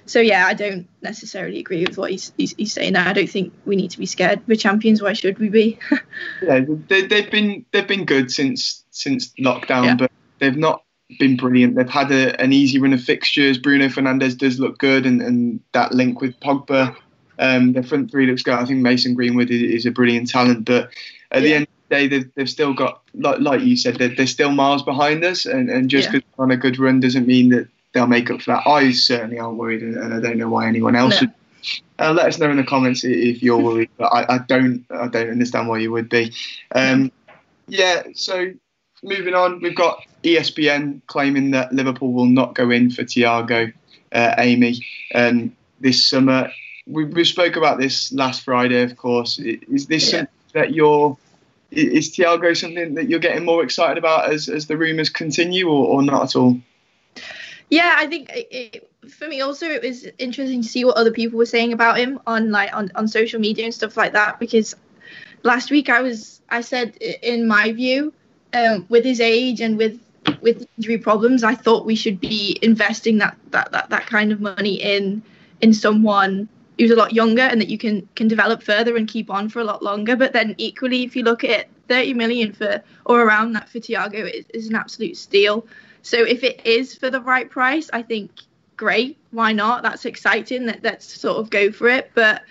So 0.07 0.21
yeah, 0.21 0.47
I 0.47 0.55
don't 0.55 0.87
necessarily 1.03 1.59
agree 1.61 1.85
with 1.85 1.97
what 1.97 2.11
he's 2.11 2.33
he's, 2.37 2.55
he's 2.57 2.73
saying. 2.73 2.93
There. 2.93 3.03
I 3.03 3.13
don't 3.13 3.29
think 3.29 3.53
we 3.65 3.77
need 3.77 3.91
to 3.93 3.99
be 3.99 4.07
scared. 4.07 4.43
We're 4.47 4.57
champions. 4.57 5.03
Why 5.03 5.15
should 5.15 5.39
we 5.39 5.49
be? 5.49 5.79
yeah, 6.43 6.61
they, 6.89 7.07
they've 7.07 7.31
been 7.31 7.65
they've 7.73 7.89
been 7.89 8.05
good 8.05 8.31
since 8.31 8.85
since 8.91 9.33
lockdown, 9.41 9.87
Yeah. 9.87 9.97
but 9.97 10.13
they've 10.39 10.57
not 10.57 10.85
been 11.19 11.37
brilliant. 11.37 11.77
They've 11.77 11.89
had 11.89 12.11
a, 12.13 12.39
an 12.41 12.53
easy 12.53 12.79
run 12.79 12.93
of 12.93 13.03
fixtures. 13.03 13.59
Bruno 13.59 13.87
Fernandes 13.89 14.37
does 14.37 14.61
look 14.61 14.79
good, 14.79 15.07
and, 15.07 15.23
and 15.23 15.61
that 15.73 15.93
link 15.93 16.21
with 16.21 16.39
Pogba, 16.41 16.95
um, 17.39 17.73
their 17.73 17.83
front 17.83 18.11
three 18.11 18.27
looks 18.27 18.43
good. 18.43 18.55
I 18.55 18.65
think 18.65 18.81
Mason 18.81 19.15
Greenwood 19.15 19.51
is, 19.51 19.63
is 19.63 19.87
a 19.87 19.91
brilliant 19.91 20.29
talent, 20.29 20.65
but 20.65 20.91
at 21.31 21.43
the 21.43 21.55
end 21.55 21.63
of 21.65 21.69
the 21.89 21.95
day, 21.97 22.07
they've, 22.09 22.31
they've 22.35 22.51
still 22.51 22.73
got, 22.75 23.03
like, 23.15 23.41
like 23.41 23.61
you 23.63 23.77
said, 23.77 23.97
they're, 23.97 24.15
they're 24.15 24.27
still 24.27 24.51
miles 24.53 24.83
behind 24.83 25.25
us, 25.25 25.47
and, 25.47 25.69
and 25.71 25.91
just 25.91 26.07
Yeah. 26.07 26.13
because 26.13 26.29
they're 26.37 26.45
on 26.45 26.51
a 26.53 26.57
good 26.57 26.79
run 26.79 27.01
doesn't 27.01 27.27
mean 27.27 27.49
that 27.51 27.69
they'll 27.93 28.07
make 28.07 28.31
up 28.31 28.43
for 28.43 28.53
that. 28.53 28.67
I 28.67 28.93
certainly 28.93 29.39
aren't 29.39 29.57
worried, 29.59 29.83
and, 29.83 29.97
and 29.97 30.15
I 30.15 30.21
don't 30.21 30.39
know 30.39 30.49
why 30.49 30.67
anyone 30.69 30.97
else 30.97 31.21
No. 31.21 31.29
would. 31.29 31.33
Uh, 31.99 32.13
let 32.13 32.27
us 32.27 32.39
know 32.39 32.51
in 32.51 32.57
the 32.59 32.65
comments 32.65 33.05
if 33.05 33.43
you're 33.43 33.57
worried, 33.63 33.89
but 33.97 34.07
I, 34.07 34.35
I 34.35 34.39
don't. 34.39 34.85
I 34.91 35.09
don't 35.09 35.31
understand 35.31 35.69
why 35.69 35.79
you 35.79 35.91
would 35.93 36.09
be. 36.11 36.33
Um, 36.75 37.11
yeah. 37.69 38.03
So 38.15 38.53
moving 39.03 39.35
on, 39.35 39.61
we've 39.61 39.75
got 39.77 40.03
ESPN 40.25 41.01
claiming 41.07 41.53
that 41.53 41.73
Liverpool 41.73 42.13
will 42.13 42.27
not 42.27 42.55
go 42.55 42.71
in 42.71 42.91
for 42.91 43.03
Thiago, 43.03 43.73
uh, 44.13 44.35
Amy, 44.39 44.85
um, 45.15 45.57
this 45.81 46.07
summer. 46.07 46.51
We, 46.87 47.05
we 47.05 47.25
spoke 47.25 47.57
about 47.57 47.79
this 47.79 48.13
last 48.13 48.43
Friday, 48.43 48.83
of 48.83 48.97
course. 48.97 49.39
Is 49.39 49.87
this 49.87 50.05
Yeah. 50.05 50.19
something 50.19 50.35
that 50.53 50.75
you're? 50.75 51.17
Is 51.71 52.15
Thiago 52.15 52.57
something 52.57 52.95
that 52.95 53.09
you're 53.09 53.19
getting 53.19 53.45
more 53.45 53.65
excited 53.65 53.99
about 53.99 54.31
as, 54.33 54.49
as 54.49 54.69
the 54.69 54.77
rumours 54.77 55.09
continue, 55.09 55.69
or, 55.69 55.87
or 55.87 56.03
not 56.03 56.23
at 56.23 56.37
all? 56.37 56.61
Yeah, 57.71 57.95
I 57.97 58.07
think 58.07 58.31
it, 58.33 58.89
for 59.09 59.29
me 59.29 59.41
also 59.41 59.67
it 59.67 59.83
was 59.83 60.07
interesting 60.19 60.63
to 60.63 60.69
see 60.69 60.85
what 60.85 60.97
other 60.97 61.11
people 61.11 61.39
were 61.39 61.47
saying 61.47 61.73
about 61.73 61.99
him 61.99 62.21
on 62.27 62.51
like 62.51 62.75
on, 62.75 62.91
on 62.95 63.09
social 63.09 63.41
media 63.41 63.65
and 63.65 63.75
stuff 63.75 63.97
like 63.97 64.13
that 64.13 64.39
because 64.39 64.75
last 65.43 65.71
week 65.71 65.89
I 65.89 66.03
was 66.03 66.41
I 66.49 66.61
said 66.61 66.97
in 66.97 67.47
my 67.47 67.73
view 67.73 68.13
um, 68.53 68.87
with 68.89 69.05
his 69.05 69.21
age 69.21 69.61
and 69.61 69.77
with 69.77 70.01
with 70.41 70.67
injury 70.79 70.99
problems 70.99 71.43
I 71.43 71.55
thought 71.55 71.85
we 71.85 71.97
should 71.97 72.21
be 72.21 72.59
investing 72.63 73.19
that 73.19 73.37
that 73.51 73.73
that, 73.73 73.91
that 73.91 74.07
kind 74.07 74.33
of 74.33 74.41
money 74.41 74.75
in 74.75 75.23
in 75.61 75.73
someone 75.73 76.49
who's 76.79 76.91
a 76.91 76.97
lot 76.97 77.13
younger 77.13 77.43
and 77.43 77.61
that 77.61 77.69
you 77.69 77.79
can 77.79 78.09
can 78.17 78.29
develop 78.29 78.63
further 78.63 78.97
and 78.97 79.09
keep 79.09 79.31
on 79.31 79.49
for 79.49 79.61
a 79.61 79.65
lot 79.65 79.83
longer 79.83 80.17
but 80.17 80.33
then 80.33 80.55
equally 80.59 81.05
if 81.05 81.15
you 81.15 81.23
look 81.23 81.45
at 81.45 81.51
it 81.51 81.71
30 81.89 82.15
million 82.15 82.53
for 82.53 82.83
or 83.05 83.23
around 83.23 83.53
that 83.53 83.69
for 83.69 83.79
Thiago 83.79 84.29
is, 84.29 84.45
is 84.53 84.69
an 84.69 84.75
absolute 84.75 85.17
steal 85.17 85.67
so 86.05 86.19
if 86.19 86.45
it 86.45 86.65
is 86.67 86.95
for 86.95 87.09
the 87.09 87.21
right 87.23 87.49
price, 87.49 87.89
I 87.91 88.03
think 88.03 88.31
great. 88.77 89.17
Why 89.31 89.53
not? 89.53 89.83
That's 89.83 90.05
exciting. 90.05 90.67
Let, 90.67 90.85
let's 90.85 91.07
sort 91.19 91.39
of 91.39 91.49
go 91.49 91.73
for 91.73 91.89
it. 91.89 92.11
But 92.15 92.43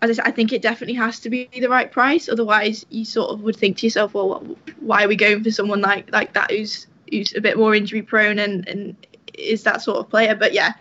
as 0.00 0.10
I 0.10 0.12
said, 0.12 0.26
I 0.26 0.30
think 0.30 0.52
it 0.52 0.62
definitely 0.62 0.94
has 0.94 1.18
to 1.20 1.30
be 1.30 1.50
the 1.52 1.68
right 1.68 1.90
price. 1.90 2.28
Otherwise, 2.28 2.86
you 2.88 3.04
sort 3.04 3.30
of 3.30 3.42
would 3.42 3.56
think 3.56 3.78
to 3.78 3.86
yourself, 3.86 4.14
well, 4.14 4.44
wh- 4.44 4.82
why 4.82 5.04
are 5.04 5.08
we 5.08 5.16
going 5.16 5.42
for 5.42 5.50
someone 5.50 5.80
like 5.80 6.12
like 6.12 6.34
that 6.34 6.52
who's 6.52 6.86
who's 7.10 7.34
a 7.34 7.40
bit 7.40 7.58
more 7.58 7.74
injury 7.74 8.02
prone 8.02 8.38
and 8.38 8.66
and 8.68 8.94
is 9.34 9.64
that 9.64 9.82
sort 9.82 9.98
of 9.98 10.08
player? 10.08 10.36
But 10.36 10.52
yeah. 10.52 10.74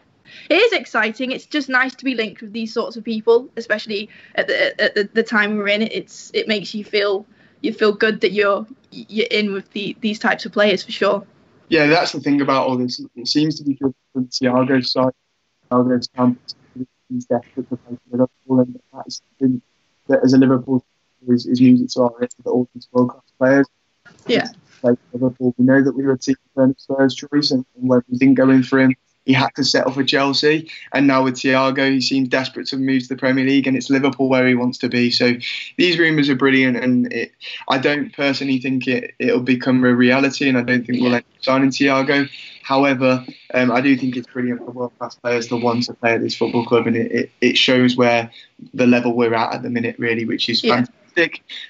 It 0.49 0.55
is 0.55 0.73
exciting. 0.73 1.31
It's 1.31 1.45
just 1.45 1.69
nice 1.69 1.95
to 1.95 2.05
be 2.05 2.15
linked 2.15 2.41
with 2.41 2.53
these 2.53 2.73
sorts 2.73 2.95
of 2.97 3.03
people, 3.03 3.49
especially 3.57 4.09
at 4.35 4.47
the 4.47 4.81
at 4.81 4.95
the, 4.95 5.09
the 5.13 5.23
time 5.23 5.57
we're 5.57 5.67
in. 5.69 5.81
It's 5.81 6.31
it 6.33 6.47
makes 6.47 6.73
you 6.73 6.83
feel 6.83 7.25
you 7.61 7.73
feel 7.73 7.93
good 7.93 8.21
that 8.21 8.31
you're 8.31 8.65
you're 8.91 9.27
in 9.31 9.53
with 9.53 9.71
the 9.71 9.95
these 10.01 10.19
types 10.19 10.45
of 10.45 10.51
players 10.51 10.83
for 10.83 10.91
sure. 10.91 11.25
Yeah, 11.69 11.85
that's 11.87 12.11
the 12.13 12.19
thing 12.19 12.41
about 12.41 12.67
all 12.67 12.77
this. 12.77 12.99
It 13.15 13.27
seems 13.27 13.57
to 13.59 13.63
be 13.63 13.75
good 13.75 13.93
from 14.13 14.27
Thiago's 14.27 14.91
side. 14.91 15.13
Thiago's 15.71 16.07
camp 16.15 16.39
he's 17.09 17.25
desperate 17.25 17.69
to 17.69 17.75
play 17.77 17.97
for 18.09 18.17
Liverpool, 18.17 18.59
and 18.59 18.79
that 18.93 19.03
is 19.07 19.21
something 19.39 19.61
that 20.07 20.23
as 20.23 20.33
a 20.33 20.37
Liverpool 20.37 20.83
is, 21.27 21.45
is 21.45 21.59
music 21.59 21.89
to 21.89 22.01
our 22.03 22.13
ears 22.21 22.31
that 22.43 22.49
all 22.49 22.67
these 22.73 22.87
world 22.91 23.09
class 23.09 23.23
players 23.37 23.67
Yeah. 24.27 24.47
for 24.81 24.97
Liverpool. 25.13 25.53
We 25.57 25.65
know 25.65 25.83
that 25.83 25.95
we 25.95 26.03
were 26.03 26.17
Timo's 26.17 26.85
first 26.87 27.17
choice, 27.17 27.51
and, 27.51 27.65
and 27.75 27.89
when 27.89 28.01
we 28.09 28.17
didn't 28.17 28.35
go 28.35 28.49
in 28.49 28.63
for 28.63 28.79
him, 28.79 28.95
he 29.29 29.33
had 29.33 29.53
to 29.53 29.63
settle 29.63 29.91
for 29.91 30.03
Chelsea. 30.03 30.67
And 30.91 31.05
now 31.05 31.23
with 31.23 31.35
Thiago, 31.35 31.91
he 31.91 32.01
seems 32.01 32.29
desperate 32.29 32.65
to 32.69 32.77
move 32.77 33.03
to 33.03 33.09
the 33.09 33.15
Premier 33.15 33.45
League, 33.45 33.67
and 33.67 33.77
it's 33.77 33.87
Liverpool 33.87 34.27
where 34.27 34.47
he 34.47 34.55
wants 34.55 34.79
to 34.79 34.89
be. 34.89 35.11
So 35.11 35.33
these 35.77 35.99
rumours 35.99 36.29
are 36.29 36.35
brilliant, 36.35 36.77
and 36.77 37.13
it, 37.13 37.31
I 37.67 37.77
don't 37.77 38.11
personally 38.11 38.57
think 38.57 38.87
it 38.87 39.13
it'll 39.19 39.41
become 39.41 39.83
a 39.83 39.93
reality, 39.93 40.49
and 40.49 40.57
I 40.57 40.63
don't 40.63 40.83
think 40.83 40.99
we'll 40.99 41.13
end 41.13 41.25
up 41.37 41.43
signing 41.43 41.69
Thiago. 41.69 42.27
However, 42.63 43.23
um, 43.53 43.71
I 43.71 43.81
do 43.81 43.95
think 43.95 44.17
it's 44.17 44.25
brilliant 44.33 44.65
for 44.65 44.71
world 44.71 44.93
class 44.97 45.13
players 45.13 45.45
to 45.49 45.57
want 45.57 45.83
to 45.83 45.93
play 45.93 46.15
at 46.15 46.21
this 46.21 46.33
football 46.35 46.65
club, 46.65 46.87
and 46.87 46.95
it, 46.95 47.11
it, 47.11 47.31
it 47.39 47.55
shows 47.55 47.95
where 47.95 48.31
the 48.73 48.87
level 48.87 49.15
we're 49.15 49.35
at 49.35 49.53
at 49.53 49.61
the 49.61 49.69
minute, 49.69 49.95
really, 49.99 50.25
which 50.25 50.49
is 50.49 50.63
Yeah. 50.63 50.77
fantastic. 50.77 50.98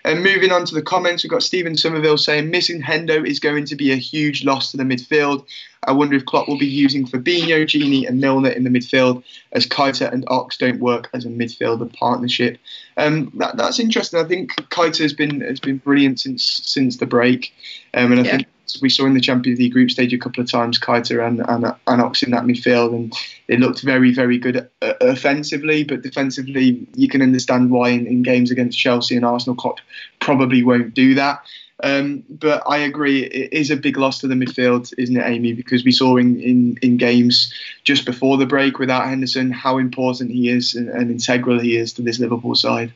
And 0.06 0.24
moving 0.24 0.52
on 0.52 0.66
to 0.66 0.76
the 0.76 0.82
comments, 0.82 1.24
we've 1.24 1.32
got 1.32 1.44
Stephen 1.44 1.76
Somerville 1.76 2.18
saying 2.18 2.50
missing 2.50 2.82
Hendo 2.82 3.26
is 3.26 3.40
going 3.40 3.66
to 3.66 3.76
be 3.76 3.92
a 3.92 3.96
huge 3.96 4.44
loss 4.44 4.72
to 4.72 4.78
the 4.78 4.84
midfield. 4.84 5.46
I 5.84 5.94
wonder 5.94 6.16
if 6.16 6.26
Klopp 6.26 6.48
will 6.48 6.58
be 6.58 6.68
using 6.68 7.08
Fabinho, 7.08 7.64
Gini, 7.64 8.08
and 8.08 8.20
Milner 8.20 8.50
in 8.50 8.66
the 8.66 8.70
midfield 8.70 9.24
as 9.54 9.66
Keita 9.66 10.12
and 10.12 10.26
Ox 10.28 10.58
don't 10.58 10.80
work 10.80 11.10
as 11.14 11.26
a 11.26 11.30
midfielder 11.30 11.92
partnership. 11.94 12.58
Um, 12.98 13.32
that, 13.38 13.56
that's 13.56 13.80
interesting. 13.80 14.20
I 14.20 14.26
think 14.26 14.54
Keita 14.70 15.00
has 15.00 15.14
been 15.14 15.40
has 15.42 15.60
been 15.60 15.78
brilliant 15.78 16.20
since 16.20 16.44
since 16.44 16.98
the 16.98 17.06
break, 17.06 17.54
um, 17.94 18.12
and 18.12 18.22
I 18.22 18.24
Yeah. 18.24 18.32
think 18.38 18.48
we 18.82 18.90
saw 18.90 19.06
in 19.06 19.14
the 19.14 19.22
Champions 19.22 19.60
League 19.60 19.74
group 19.74 19.92
stage 19.92 20.14
a 20.14 20.18
couple 20.18 20.42
of 20.42 20.50
times 20.50 20.80
Keita 20.80 21.26
and, 21.26 21.42
and, 21.48 21.76
and 21.88 22.02
Ox 22.02 22.24
in 22.24 22.32
that 22.32 22.44
midfield, 22.44 22.94
and 22.94 23.14
they 23.48 23.58
looked 23.58 23.82
very, 23.82 24.14
very 24.14 24.38
good 24.38 24.70
uh, 24.82 24.94
offensively, 25.02 25.84
but 25.84 26.02
defensively, 26.02 26.88
you 26.96 27.08
can 27.08 27.22
understand 27.22 27.72
why 27.72 27.90
in, 27.90 28.08
in 28.08 28.24
games 28.24 28.52
against 28.52 28.78
Chelsea 28.78 29.16
and 29.16 29.26
Arsenal, 29.26 29.56
Klopp 29.56 29.80
probably 30.20 30.64
won't 30.64 30.94
do 30.94 31.16
that. 31.16 31.42
Um, 31.82 32.26
but 32.30 32.62
I 32.68 32.80
agree, 32.80 33.24
it 33.24 33.54
is 33.54 33.72
a 33.72 33.78
big 33.78 33.98
loss 33.98 34.20
to 34.20 34.28
the 34.28 34.36
midfield, 34.36 34.94
isn't 34.98 35.16
it, 35.16 35.26
Amy? 35.26 35.54
Because 35.54 35.86
we 35.86 35.94
saw 35.94 36.18
in, 36.18 36.40
in, 36.42 36.78
in 36.82 36.98
games 36.98 37.54
just 37.84 38.06
before 38.06 38.38
the 38.38 38.46
break 38.46 38.80
without 38.80 39.08
Henderson 39.08 39.52
how 39.52 39.78
important 39.78 40.32
he 40.32 40.50
is 40.50 40.76
and, 40.76 40.90
and 40.90 41.10
integral 41.10 41.60
he 41.60 41.78
is 41.78 41.94
to 41.94 42.02
this 42.02 42.20
Liverpool 42.20 42.56
side. 42.56 42.94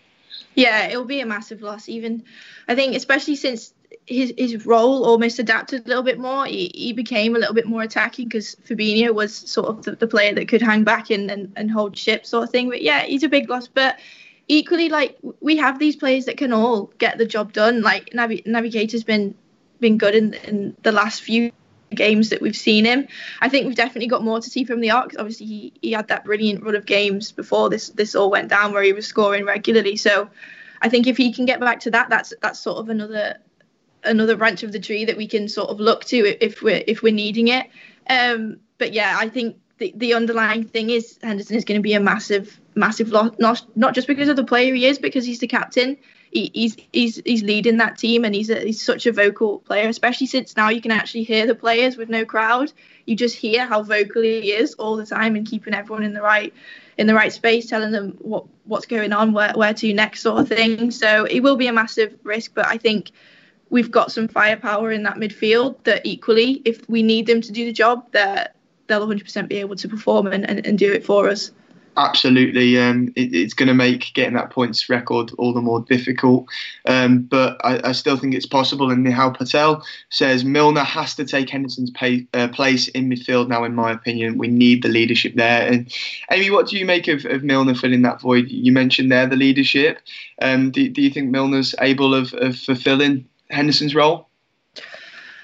Yeah, 0.55 0.87
it'll 0.87 1.05
be 1.05 1.21
a 1.21 1.25
massive 1.25 1.61
loss. 1.61 1.89
Even 1.89 2.23
I 2.67 2.75
think, 2.75 2.95
especially 2.95 3.37
since 3.37 3.73
his 4.05 4.33
his 4.37 4.65
role 4.65 5.05
almost 5.05 5.39
adapted 5.39 5.85
a 5.85 5.87
little 5.87 6.03
bit 6.03 6.19
more. 6.19 6.45
He, 6.45 6.71
he 6.73 6.93
became 6.93 7.35
a 7.35 7.39
little 7.39 7.55
bit 7.55 7.65
more 7.65 7.81
attacking 7.81 8.27
because 8.27 8.55
Fabinho 8.67 9.13
was 9.13 9.33
sort 9.33 9.67
of 9.67 9.83
the, 9.83 9.95
the 9.95 10.07
player 10.07 10.33
that 10.35 10.47
could 10.47 10.61
hang 10.61 10.83
back 10.83 11.09
and, 11.09 11.29
and, 11.31 11.53
and 11.55 11.71
hold 11.71 11.97
ship 11.97 12.25
sort 12.25 12.43
of 12.43 12.49
thing. 12.49 12.69
But 12.69 12.81
yeah, 12.81 13.03
he's 13.03 13.23
a 13.23 13.29
big 13.29 13.49
loss. 13.49 13.67
But 13.67 13.99
equally, 14.47 14.89
like 14.89 15.17
we 15.39 15.57
have 15.57 15.79
these 15.79 15.95
players 15.95 16.25
that 16.25 16.37
can 16.37 16.53
all 16.53 16.91
get 16.97 17.17
the 17.17 17.25
job 17.25 17.53
done. 17.53 17.81
Like 17.81 18.09
Naby- 18.11 18.45
Navigator's 18.45 19.03
been 19.03 19.35
been 19.79 19.97
good 19.97 20.15
in 20.15 20.33
in 20.33 20.75
the 20.83 20.91
last 20.91 21.21
few 21.21 21.51
games 21.93 22.29
that 22.29 22.41
we've 22.41 22.55
seen 22.55 22.85
him. 22.85 23.07
I 23.41 23.49
think 23.49 23.67
we've 23.67 23.75
definitely 23.75 24.07
got 24.07 24.23
more 24.23 24.41
to 24.41 24.49
see 24.49 24.63
from 24.63 24.81
the 24.81 24.91
Ox. 24.91 25.15
Obviously, 25.17 25.45
he, 25.45 25.73
he 25.81 25.91
had 25.91 26.07
that 26.07 26.25
brilliant 26.25 26.63
run 26.63 26.75
of 26.75 26.85
games 26.85 27.31
before 27.31 27.69
this 27.69 27.89
this 27.89 28.15
all 28.15 28.29
went 28.29 28.49
down 28.49 28.73
where 28.73 28.83
he 28.83 28.93
was 28.93 29.07
scoring 29.07 29.45
regularly. 29.45 29.95
So 29.95 30.29
I 30.81 30.89
think 30.89 31.07
if 31.07 31.17
he 31.17 31.31
can 31.31 31.45
get 31.45 31.59
back 31.59 31.79
to 31.81 31.91
that, 31.91 32.09
that's 32.09 32.33
that's 32.41 32.59
sort 32.59 32.79
of 32.79 32.89
another 32.89 33.37
another 34.03 34.35
branch 34.35 34.63
of 34.63 34.71
the 34.71 34.79
tree 34.79 35.05
that 35.05 35.17
we 35.17 35.27
can 35.27 35.47
sort 35.47 35.69
of 35.69 35.79
look 35.79 36.05
to 36.05 36.17
if 36.43 36.61
we're 36.61 36.83
if 36.87 37.01
we're 37.01 37.13
needing 37.13 37.47
it. 37.47 37.69
Um, 38.09 38.59
but 38.77 38.93
yeah, 38.93 39.15
I 39.17 39.29
think 39.29 39.57
the, 39.77 39.93
the 39.95 40.13
underlying 40.13 40.63
thing 40.63 40.89
is 40.89 41.19
Henderson 41.21 41.55
is 41.55 41.65
going 41.65 41.79
to 41.79 41.83
be 41.83 41.93
a 41.93 41.99
massive 41.99 42.59
massive 42.75 43.09
loss, 43.09 43.31
not 43.39 43.65
not 43.75 43.95
just 43.95 44.07
because 44.07 44.29
of 44.29 44.35
the 44.35 44.43
player 44.43 44.73
he 44.73 44.85
is, 44.85 44.99
because 44.99 45.25
he's 45.25 45.39
the 45.39 45.47
captain. 45.47 45.97
He, 46.31 46.51
he's 46.53 46.77
he's 46.91 47.21
he's 47.25 47.43
leading 47.43 47.77
that 47.77 47.97
team, 47.97 48.25
and 48.25 48.33
he's 48.33 48.49
a, 48.49 48.59
he's 48.59 48.81
such 48.81 49.05
a 49.05 49.11
vocal 49.11 49.59
player, 49.59 49.87
especially 49.87 50.27
since 50.27 50.55
now 50.55 50.69
you 50.69 50.81
can 50.81 50.91
actually 50.91 51.23
hear 51.23 51.45
the 51.45 51.55
players 51.55 51.97
with 51.97 52.09
no 52.09 52.25
crowd. 52.25 52.71
You 53.05 53.15
just 53.15 53.35
hear 53.35 53.65
how 53.65 53.83
vocal 53.83 54.21
he 54.21 54.51
is 54.51 54.73
all 54.75 54.95
the 54.95 55.05
time, 55.05 55.35
and 55.35 55.45
keeping 55.45 55.73
everyone 55.73 56.03
in 56.03 56.13
the 56.13 56.21
right 56.21 56.53
in 56.97 57.07
the 57.07 57.13
right 57.13 57.31
space, 57.31 57.67
telling 57.67 57.91
them 57.91 58.17
what 58.19 58.45
what's 58.65 58.85
going 58.85 59.13
on, 59.13 59.33
where 59.33 59.53
where 59.53 59.73
to 59.73 59.93
next, 59.93 60.21
sort 60.21 60.41
of 60.41 60.47
thing. 60.47 60.91
So 60.91 61.25
it 61.25 61.41
will 61.41 61.57
be 61.57 61.67
a 61.67 61.73
massive 61.73 62.17
risk, 62.23 62.53
but 62.55 62.65
I 62.65 62.77
think 62.77 63.11
we've 63.73 63.89
got 63.89 64.11
some 64.11 64.27
firepower 64.27 64.91
in 64.91 65.01
that 65.01 65.15
midfield 65.15 65.83
that 65.83 66.05
equally, 66.05 66.61
if 66.63 66.87
we 66.87 67.01
need 67.01 67.25
them 67.25 67.41
to 67.41 67.51
do 67.51 67.65
the 67.65 67.73
job, 67.73 68.05
that 68.11 68.55
they'll 68.85 69.05
100% 69.05 69.47
be 69.49 69.57
able 69.57 69.75
to 69.75 69.89
perform 69.89 70.27
and, 70.27 70.47
and, 70.47 70.63
and 70.65 70.77
do 70.77 70.93
it 70.93 71.03
for 71.03 71.27
us. 71.27 71.49
Absolutely, 71.97 72.77
um, 72.79 73.11
it, 73.15 73.33
it's 73.33 73.55
going 73.55 73.67
to 73.67 73.73
make 73.73 74.13
getting 74.13 74.35
that 74.35 74.51
points 74.51 74.89
record 74.89 75.31
all 75.39 75.53
the 75.53 75.61
more 75.61 75.81
difficult. 75.81 76.45
Um, 76.87 77.23
but 77.23 77.59
I, 77.63 77.89
I, 77.89 77.91
still 77.93 78.17
think 78.17 78.33
it's 78.33 78.47
possible. 78.47 78.89
And 78.89 79.05
Nihal 79.05 79.35
Patel 79.35 79.83
says 80.09 80.43
Milner 80.43 80.83
has 80.83 81.13
to 81.15 81.25
take 81.25 81.49
Henderson's 81.49 81.91
pay, 81.91 82.27
uh, 82.33 82.47
place 82.47 82.87
in 82.89 83.09
midfield 83.09 83.47
now. 83.47 83.63
In 83.63 83.75
my 83.75 83.91
opinion, 83.91 84.39
we 84.39 84.47
need 84.47 84.81
the 84.81 84.89
leadership 84.89 85.35
there. 85.35 85.71
And 85.71 85.91
Amy, 86.31 86.49
what 86.49 86.67
do 86.67 86.77
you 86.77 86.85
make 86.85 87.07
of, 87.07 87.25
of 87.25 87.43
Milner 87.43 87.75
filling 87.75 88.01
that 88.03 88.21
void? 88.21 88.49
You 88.49 88.71
mentioned 88.71 89.11
there 89.11 89.27
the 89.27 89.35
leadership. 89.35 89.99
Um, 90.41 90.71
do, 90.71 90.89
do 90.89 91.01
you 91.01 91.11
think 91.11 91.29
Milner's 91.29 91.75
able 91.79 92.15
of, 92.15 92.33
of 92.33 92.55
fulfilling 92.55 93.27
Henderson's 93.49 93.95
role? 93.95 94.27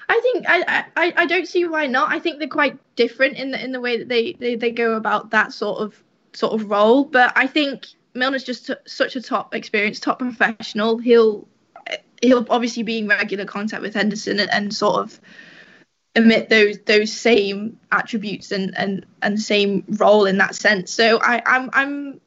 I 0.08 0.20
think 0.22 0.44
I, 0.48 0.84
I, 0.96 1.12
I 1.16 1.26
don't 1.26 1.46
see 1.46 1.66
why 1.66 1.86
not. 1.86 2.10
I 2.10 2.18
think 2.18 2.38
they're 2.38 2.48
quite 2.48 2.78
different 2.96 3.36
in 3.36 3.52
the 3.52 3.62
in 3.62 3.70
the 3.70 3.80
way 3.80 3.98
that 3.98 4.08
they, 4.08 4.32
they, 4.32 4.56
they 4.56 4.72
go 4.72 4.94
about 4.94 5.30
that 5.30 5.52
sort 5.52 5.78
of 5.80 6.02
sort 6.32 6.52
of 6.52 6.68
role. 6.68 7.04
But 7.04 7.32
I 7.36 7.46
think 7.46 7.86
Milner's 8.14 8.42
just 8.42 8.66
t- 8.66 8.74
such 8.86 9.14
a 9.14 9.22
top 9.22 9.54
experienced, 9.54 10.02
top 10.02 10.18
professional. 10.18 10.98
He'll 10.98 11.46
he'll 12.20 12.44
obviously 12.50 12.82
be 12.82 12.98
in 12.98 13.08
regular 13.08 13.44
contact 13.44 13.82
with 13.82 13.94
Henderson 13.94 14.40
and, 14.40 14.50
and 14.52 14.74
sort 14.74 14.96
of 14.96 15.20
emit 16.16 16.48
those 16.48 16.78
those 16.80 17.12
same 17.12 17.78
attributes 17.92 18.50
and 18.50 18.76
and 18.76 19.06
and 19.22 19.40
same 19.40 19.84
role 19.90 20.26
in 20.26 20.38
that 20.38 20.56
sense. 20.56 20.92
So 20.92 21.20
I 21.22 21.40
I'm 21.46 21.70
I'm 21.72 22.20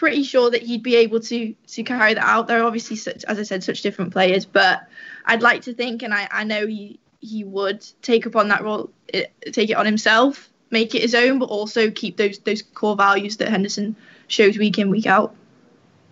pretty 0.00 0.22
sure 0.22 0.50
that 0.50 0.62
he'd 0.62 0.82
be 0.82 0.96
able 0.96 1.20
to 1.20 1.54
to 1.66 1.82
carry 1.82 2.14
that 2.14 2.24
out. 2.24 2.46
They're 2.46 2.64
obviously 2.64 2.96
such 2.96 3.22
as 3.26 3.38
I 3.38 3.42
said 3.42 3.62
such 3.62 3.82
different 3.82 4.12
players, 4.12 4.46
but 4.46 4.88
I'd 5.26 5.42
like 5.42 5.60
to 5.62 5.74
think 5.74 6.02
and 6.02 6.14
I 6.14 6.26
I 6.32 6.42
know 6.42 6.66
he 6.66 6.98
he 7.20 7.44
would 7.44 7.86
take 8.00 8.24
upon 8.24 8.48
that 8.48 8.64
role, 8.64 8.90
eh, 9.12 9.26
take 9.52 9.68
it 9.68 9.76
on 9.76 9.84
himself, 9.84 10.48
make 10.70 10.94
it 10.94 11.02
his 11.02 11.14
own, 11.14 11.38
but 11.38 11.50
also 11.50 11.90
keep 11.90 12.16
those 12.16 12.38
those 12.38 12.62
core 12.62 12.96
values 12.96 13.36
that 13.36 13.50
Henderson 13.50 13.94
shows 14.26 14.56
week 14.56 14.78
in 14.78 14.88
week 14.88 15.06
out. 15.06 15.34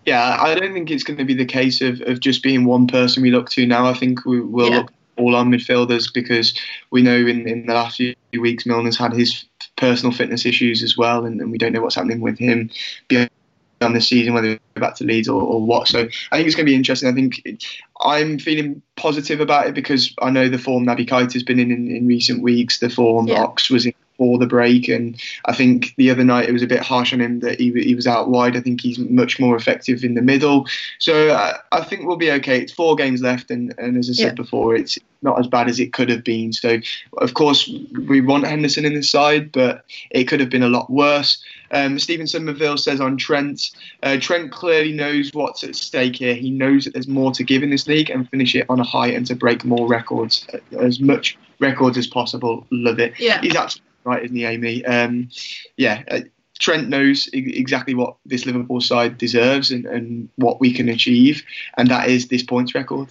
Yeah, 0.05 0.37
I 0.39 0.53
don't 0.53 0.71
think 0.71 0.91
it's 0.91 1.03
going 1.03 1.17
to 1.17 1.25
be 1.25 1.33
the 1.33 1.45
case 1.45 1.81
of, 1.81 1.99
of 2.01 2.19
just 2.19 2.43
being 2.43 2.65
one 2.65 2.85
person 2.85 3.23
we 3.23 3.31
look 3.31 3.49
to 3.49 3.65
now. 3.65 3.87
I 3.87 3.95
think 3.95 4.23
we 4.23 4.39
will 4.39 4.69
yeah. 4.69 4.77
look 4.77 4.93
all 5.17 5.35
our 5.35 5.43
midfielders 5.43 6.13
because 6.13 6.53
we 6.91 7.01
know 7.01 7.15
in, 7.15 7.47
in 7.47 7.65
the 7.65 7.73
last 7.73 7.97
few 7.97 8.15
weeks 8.39 8.65
Milner's 8.65 8.97
had 8.97 9.13
his 9.13 9.45
personal 9.77 10.13
fitness 10.13 10.45
issues 10.45 10.83
as 10.83 10.95
well, 10.95 11.25
and, 11.25 11.41
and 11.41 11.51
we 11.51 11.57
don't 11.57 11.73
know 11.73 11.81
what's 11.81 11.95
happening 11.95 12.21
with 12.21 12.37
him 12.37 12.69
beyond 13.07 13.31
this 13.79 14.07
season, 14.07 14.33
whether 14.33 14.49
he's 14.49 14.59
back 14.75 14.95
to 14.95 15.05
Leeds 15.05 15.27
or, 15.27 15.41
or, 15.41 15.61
what. 15.61 15.87
So 15.87 15.99
I 16.31 16.37
think 16.37 16.47
it's 16.47 16.55
going 16.55 16.65
to 16.65 16.71
be 16.71 16.75
interesting. 16.75 17.09
I 17.09 17.13
think 17.13 17.63
I'm 18.01 18.37
feeling 18.37 18.81
positive 18.95 19.39
about 19.39 19.67
it 19.67 19.73
because 19.73 20.13
I 20.21 20.29
know 20.29 20.49
the 20.49 20.57
form 20.57 20.85
Naby 20.85 21.07
Keita 21.07 21.33
has 21.33 21.43
been 21.43 21.59
in, 21.59 21.71
in, 21.71 21.89
in 21.89 22.07
recent 22.07 22.43
weeks. 22.43 22.79
The 22.79 22.89
form 22.89 23.27
yeah. 23.27 23.41
Ox 23.41 23.69
was 23.69 23.85
in 23.85 23.93
before 24.19 24.37
the 24.37 24.45
break. 24.45 24.89
And 24.89 25.19
I 25.45 25.55
think 25.55 25.93
the 25.95 26.11
other 26.11 26.23
night 26.23 26.49
it 26.49 26.51
was 26.51 26.61
a 26.61 26.67
bit 26.67 26.81
harsh 26.81 27.13
on 27.13 27.21
him 27.21 27.39
that 27.39 27.59
he, 27.59 27.71
he 27.71 27.95
was 27.95 28.05
out 28.05 28.29
wide. 28.29 28.57
I 28.57 28.59
think 28.59 28.81
he's 28.81 28.99
much 28.99 29.39
more 29.39 29.55
effective 29.55 30.03
in 30.03 30.15
the 30.15 30.21
middle. 30.21 30.67
So 30.99 31.31
I, 31.33 31.57
I 31.71 31.83
think 31.83 32.05
we'll 32.05 32.17
be 32.17 32.31
okay. 32.33 32.59
It's 32.59 32.73
four 32.73 32.95
games 32.95 33.21
left, 33.21 33.49
and, 33.49 33.73
and 33.77 33.97
as 33.97 34.09
I 34.09 34.13
said 34.13 34.25
yeah. 34.25 34.33
before, 34.33 34.75
it's 34.75 34.99
not 35.21 35.39
as 35.39 35.47
bad 35.47 35.69
as 35.69 35.79
it 35.79 35.93
could 35.93 36.09
have 36.09 36.23
been. 36.23 36.51
So 36.51 36.79
of 37.17 37.33
course 37.33 37.69
we 38.07 38.21
want 38.21 38.45
Henderson 38.45 38.85
in 38.85 38.93
the 38.93 39.03
side, 39.03 39.51
but 39.51 39.85
it 40.11 40.25
could 40.25 40.39
have 40.39 40.49
been 40.49 40.63
a 40.63 40.69
lot 40.69 40.89
worse. 40.89 41.41
Um, 41.71 41.99
Stephen 41.99 42.25
Somerville 42.25 42.77
says 42.77 42.99
on 42.99 43.17
Trent, 43.17 43.71
uh, 44.01 44.17
Trent 44.19 44.51
clearly 44.51 44.91
knows 44.91 45.31
what's 45.33 45.63
at 45.63 45.75
stake 45.75 46.15
here. 46.15 46.35
He 46.35 46.51
knows 46.51 46.85
that 46.85 46.93
there's 46.93 47.07
more 47.07 47.31
to 47.33 47.43
give 47.43 47.63
in 47.63 47.69
this 47.69 47.87
league 47.87 48.09
and 48.09 48.29
finish 48.29 48.55
it 48.55 48.65
on 48.69 48.79
a 48.79 48.83
high 48.83 49.07
and 49.07 49.25
to 49.27 49.35
break 49.35 49.65
more 49.65 49.87
records, 49.87 50.47
as 50.79 50.99
much 50.99 51.37
records 51.59 51.97
as 51.97 52.07
possible. 52.07 52.65
Love 52.71 52.99
it. 52.99 53.19
Yeah. 53.19 53.41
He's 53.41 53.55
absolutely 53.55 53.88
right, 54.09 54.23
isn't 54.23 54.35
he, 54.35 54.45
Amy? 54.45 54.85
Um, 54.85 55.29
yeah, 55.77 56.03
uh, 56.09 56.21
Trent 56.59 56.89
knows 56.89 57.29
exactly 57.31 57.95
what 57.95 58.17
this 58.25 58.45
Liverpool 58.45 58.81
side 58.81 59.17
deserves 59.17 59.71
and, 59.71 59.85
and 59.85 60.29
what 60.35 60.59
we 60.59 60.73
can 60.73 60.89
achieve, 60.89 61.43
and 61.77 61.89
that 61.89 62.09
is 62.09 62.27
this 62.27 62.43
points 62.43 62.75
record. 62.75 63.07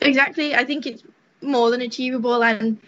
Exactly. 0.00 0.54
I 0.54 0.64
think 0.64 0.86
it's 0.86 1.02
more 1.42 1.70
than 1.70 1.80
achievable, 1.80 2.44
and 2.44 2.78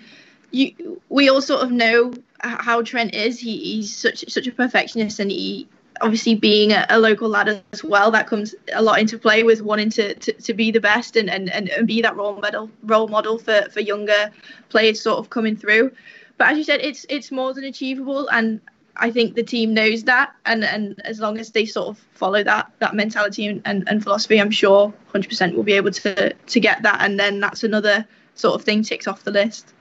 you 0.52 1.00
we 1.09 1.28
all 1.28 1.42
sort 1.42 1.62
of 1.62 1.73
know 1.73 2.12
how 2.40 2.82
Trent 2.82 3.14
is. 3.14 3.40
He, 3.40 3.59
he's 3.59 3.94
such 3.94 4.25
such 4.28 4.47
a 4.47 4.52
perfectionist, 4.52 5.18
and 5.18 5.30
he 5.30 5.68
obviously 6.00 6.35
being 6.35 6.73
a, 6.73 6.87
a, 6.88 6.99
local 6.99 7.28
lad 7.28 7.62
as 7.73 7.85
well, 7.85 8.11
that 8.11 8.26
comes 8.26 8.54
a 8.73 8.82
lot 8.82 8.99
into 8.99 9.18
play 9.18 9.42
with 9.42 9.61
wanting 9.62 9.90
to, 9.90 10.14
to, 10.14 10.32
to 10.32 10.54
be 10.54 10.70
the 10.70 10.80
best 10.80 11.16
and, 11.16 11.28
and, 11.28 11.50
and 11.50 11.87
be 11.87 12.00
that 12.02 12.16
role 12.16 12.40
model 12.40 12.70
role 12.82 13.09
model 13.09 13.38
for, 13.38 13.62
for 13.70 13.80
younger 13.80 14.30
players 14.68 15.00
sort 15.00 15.18
of 15.18 15.30
coming 15.30 15.56
through. 15.56 15.92
But 16.40 16.52
as 16.52 16.56
you 16.56 16.64
said, 16.64 16.80
it's 16.80 17.04
it's 17.11 17.30
more 17.30 17.52
than 17.52 17.64
achievable, 17.64 18.26
and 18.28 18.62
I 18.97 19.11
think 19.11 19.35
the 19.35 19.42
team 19.42 19.75
knows 19.75 20.04
that. 20.04 20.35
And 20.47 20.64
and 20.64 20.99
as 21.04 21.20
long 21.20 21.37
as 21.37 21.50
they 21.50 21.66
sort 21.66 21.88
of 21.88 21.99
follow 22.14 22.42
that 22.42 22.73
that 22.78 22.94
mentality 22.94 23.47
and, 23.47 23.61
and, 23.66 23.87
and 23.87 24.02
philosophy, 24.02 24.40
I'm 24.40 24.50
sure 24.50 24.90
100% 25.12 25.54
will 25.54 25.64
be 25.64 25.75
able 25.75 25.90
to 25.90 26.32
to 26.32 26.61
get 26.61 26.82
that. 26.82 27.02
And 27.02 27.20
then 27.20 27.40
that's 27.40 27.62
another 27.62 28.06
sort 28.37 28.54
of 28.54 28.64
thing 28.64 28.82
ticks 28.82 29.06
off 29.06 29.23
the 29.25 29.30
list. 29.30 29.75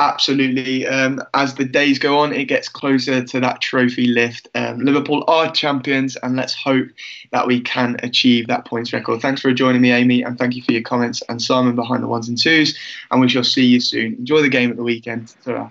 Absolutely. 0.00 0.88
Um, 0.88 1.22
as 1.34 1.54
the 1.54 1.64
days 1.64 2.00
go 2.00 2.18
on, 2.18 2.32
it 2.32 2.46
gets 2.46 2.68
closer 2.68 3.22
to 3.22 3.38
that 3.38 3.60
trophy 3.60 4.08
lift. 4.08 4.48
Um, 4.56 4.80
Liverpool 4.80 5.22
are 5.28 5.52
champions, 5.52 6.16
and 6.16 6.34
let's 6.34 6.52
hope 6.52 6.88
that 7.30 7.46
we 7.46 7.60
can 7.60 7.94
achieve 8.02 8.48
that 8.48 8.64
points 8.64 8.92
record. 8.92 9.20
Thanks 9.22 9.40
for 9.40 9.52
joining 9.52 9.82
me, 9.82 9.92
Amy, 9.92 10.24
and 10.24 10.36
thank 10.36 10.56
you 10.56 10.64
for 10.64 10.72
your 10.72 10.82
comments. 10.82 11.22
And 11.28 11.40
Simon 11.40 11.76
behind 11.76 12.02
the 12.02 12.08
ones 12.08 12.28
and 12.28 12.36
twos. 12.36 12.76
And 13.12 13.20
we 13.20 13.28
shall 13.28 13.44
see 13.44 13.64
you 13.64 13.78
soon. 13.78 14.14
Enjoy 14.14 14.42
the 14.42 14.48
game 14.48 14.68
at 14.68 14.76
the 14.76 14.82
weekend. 14.82 15.32
ta 15.44 15.70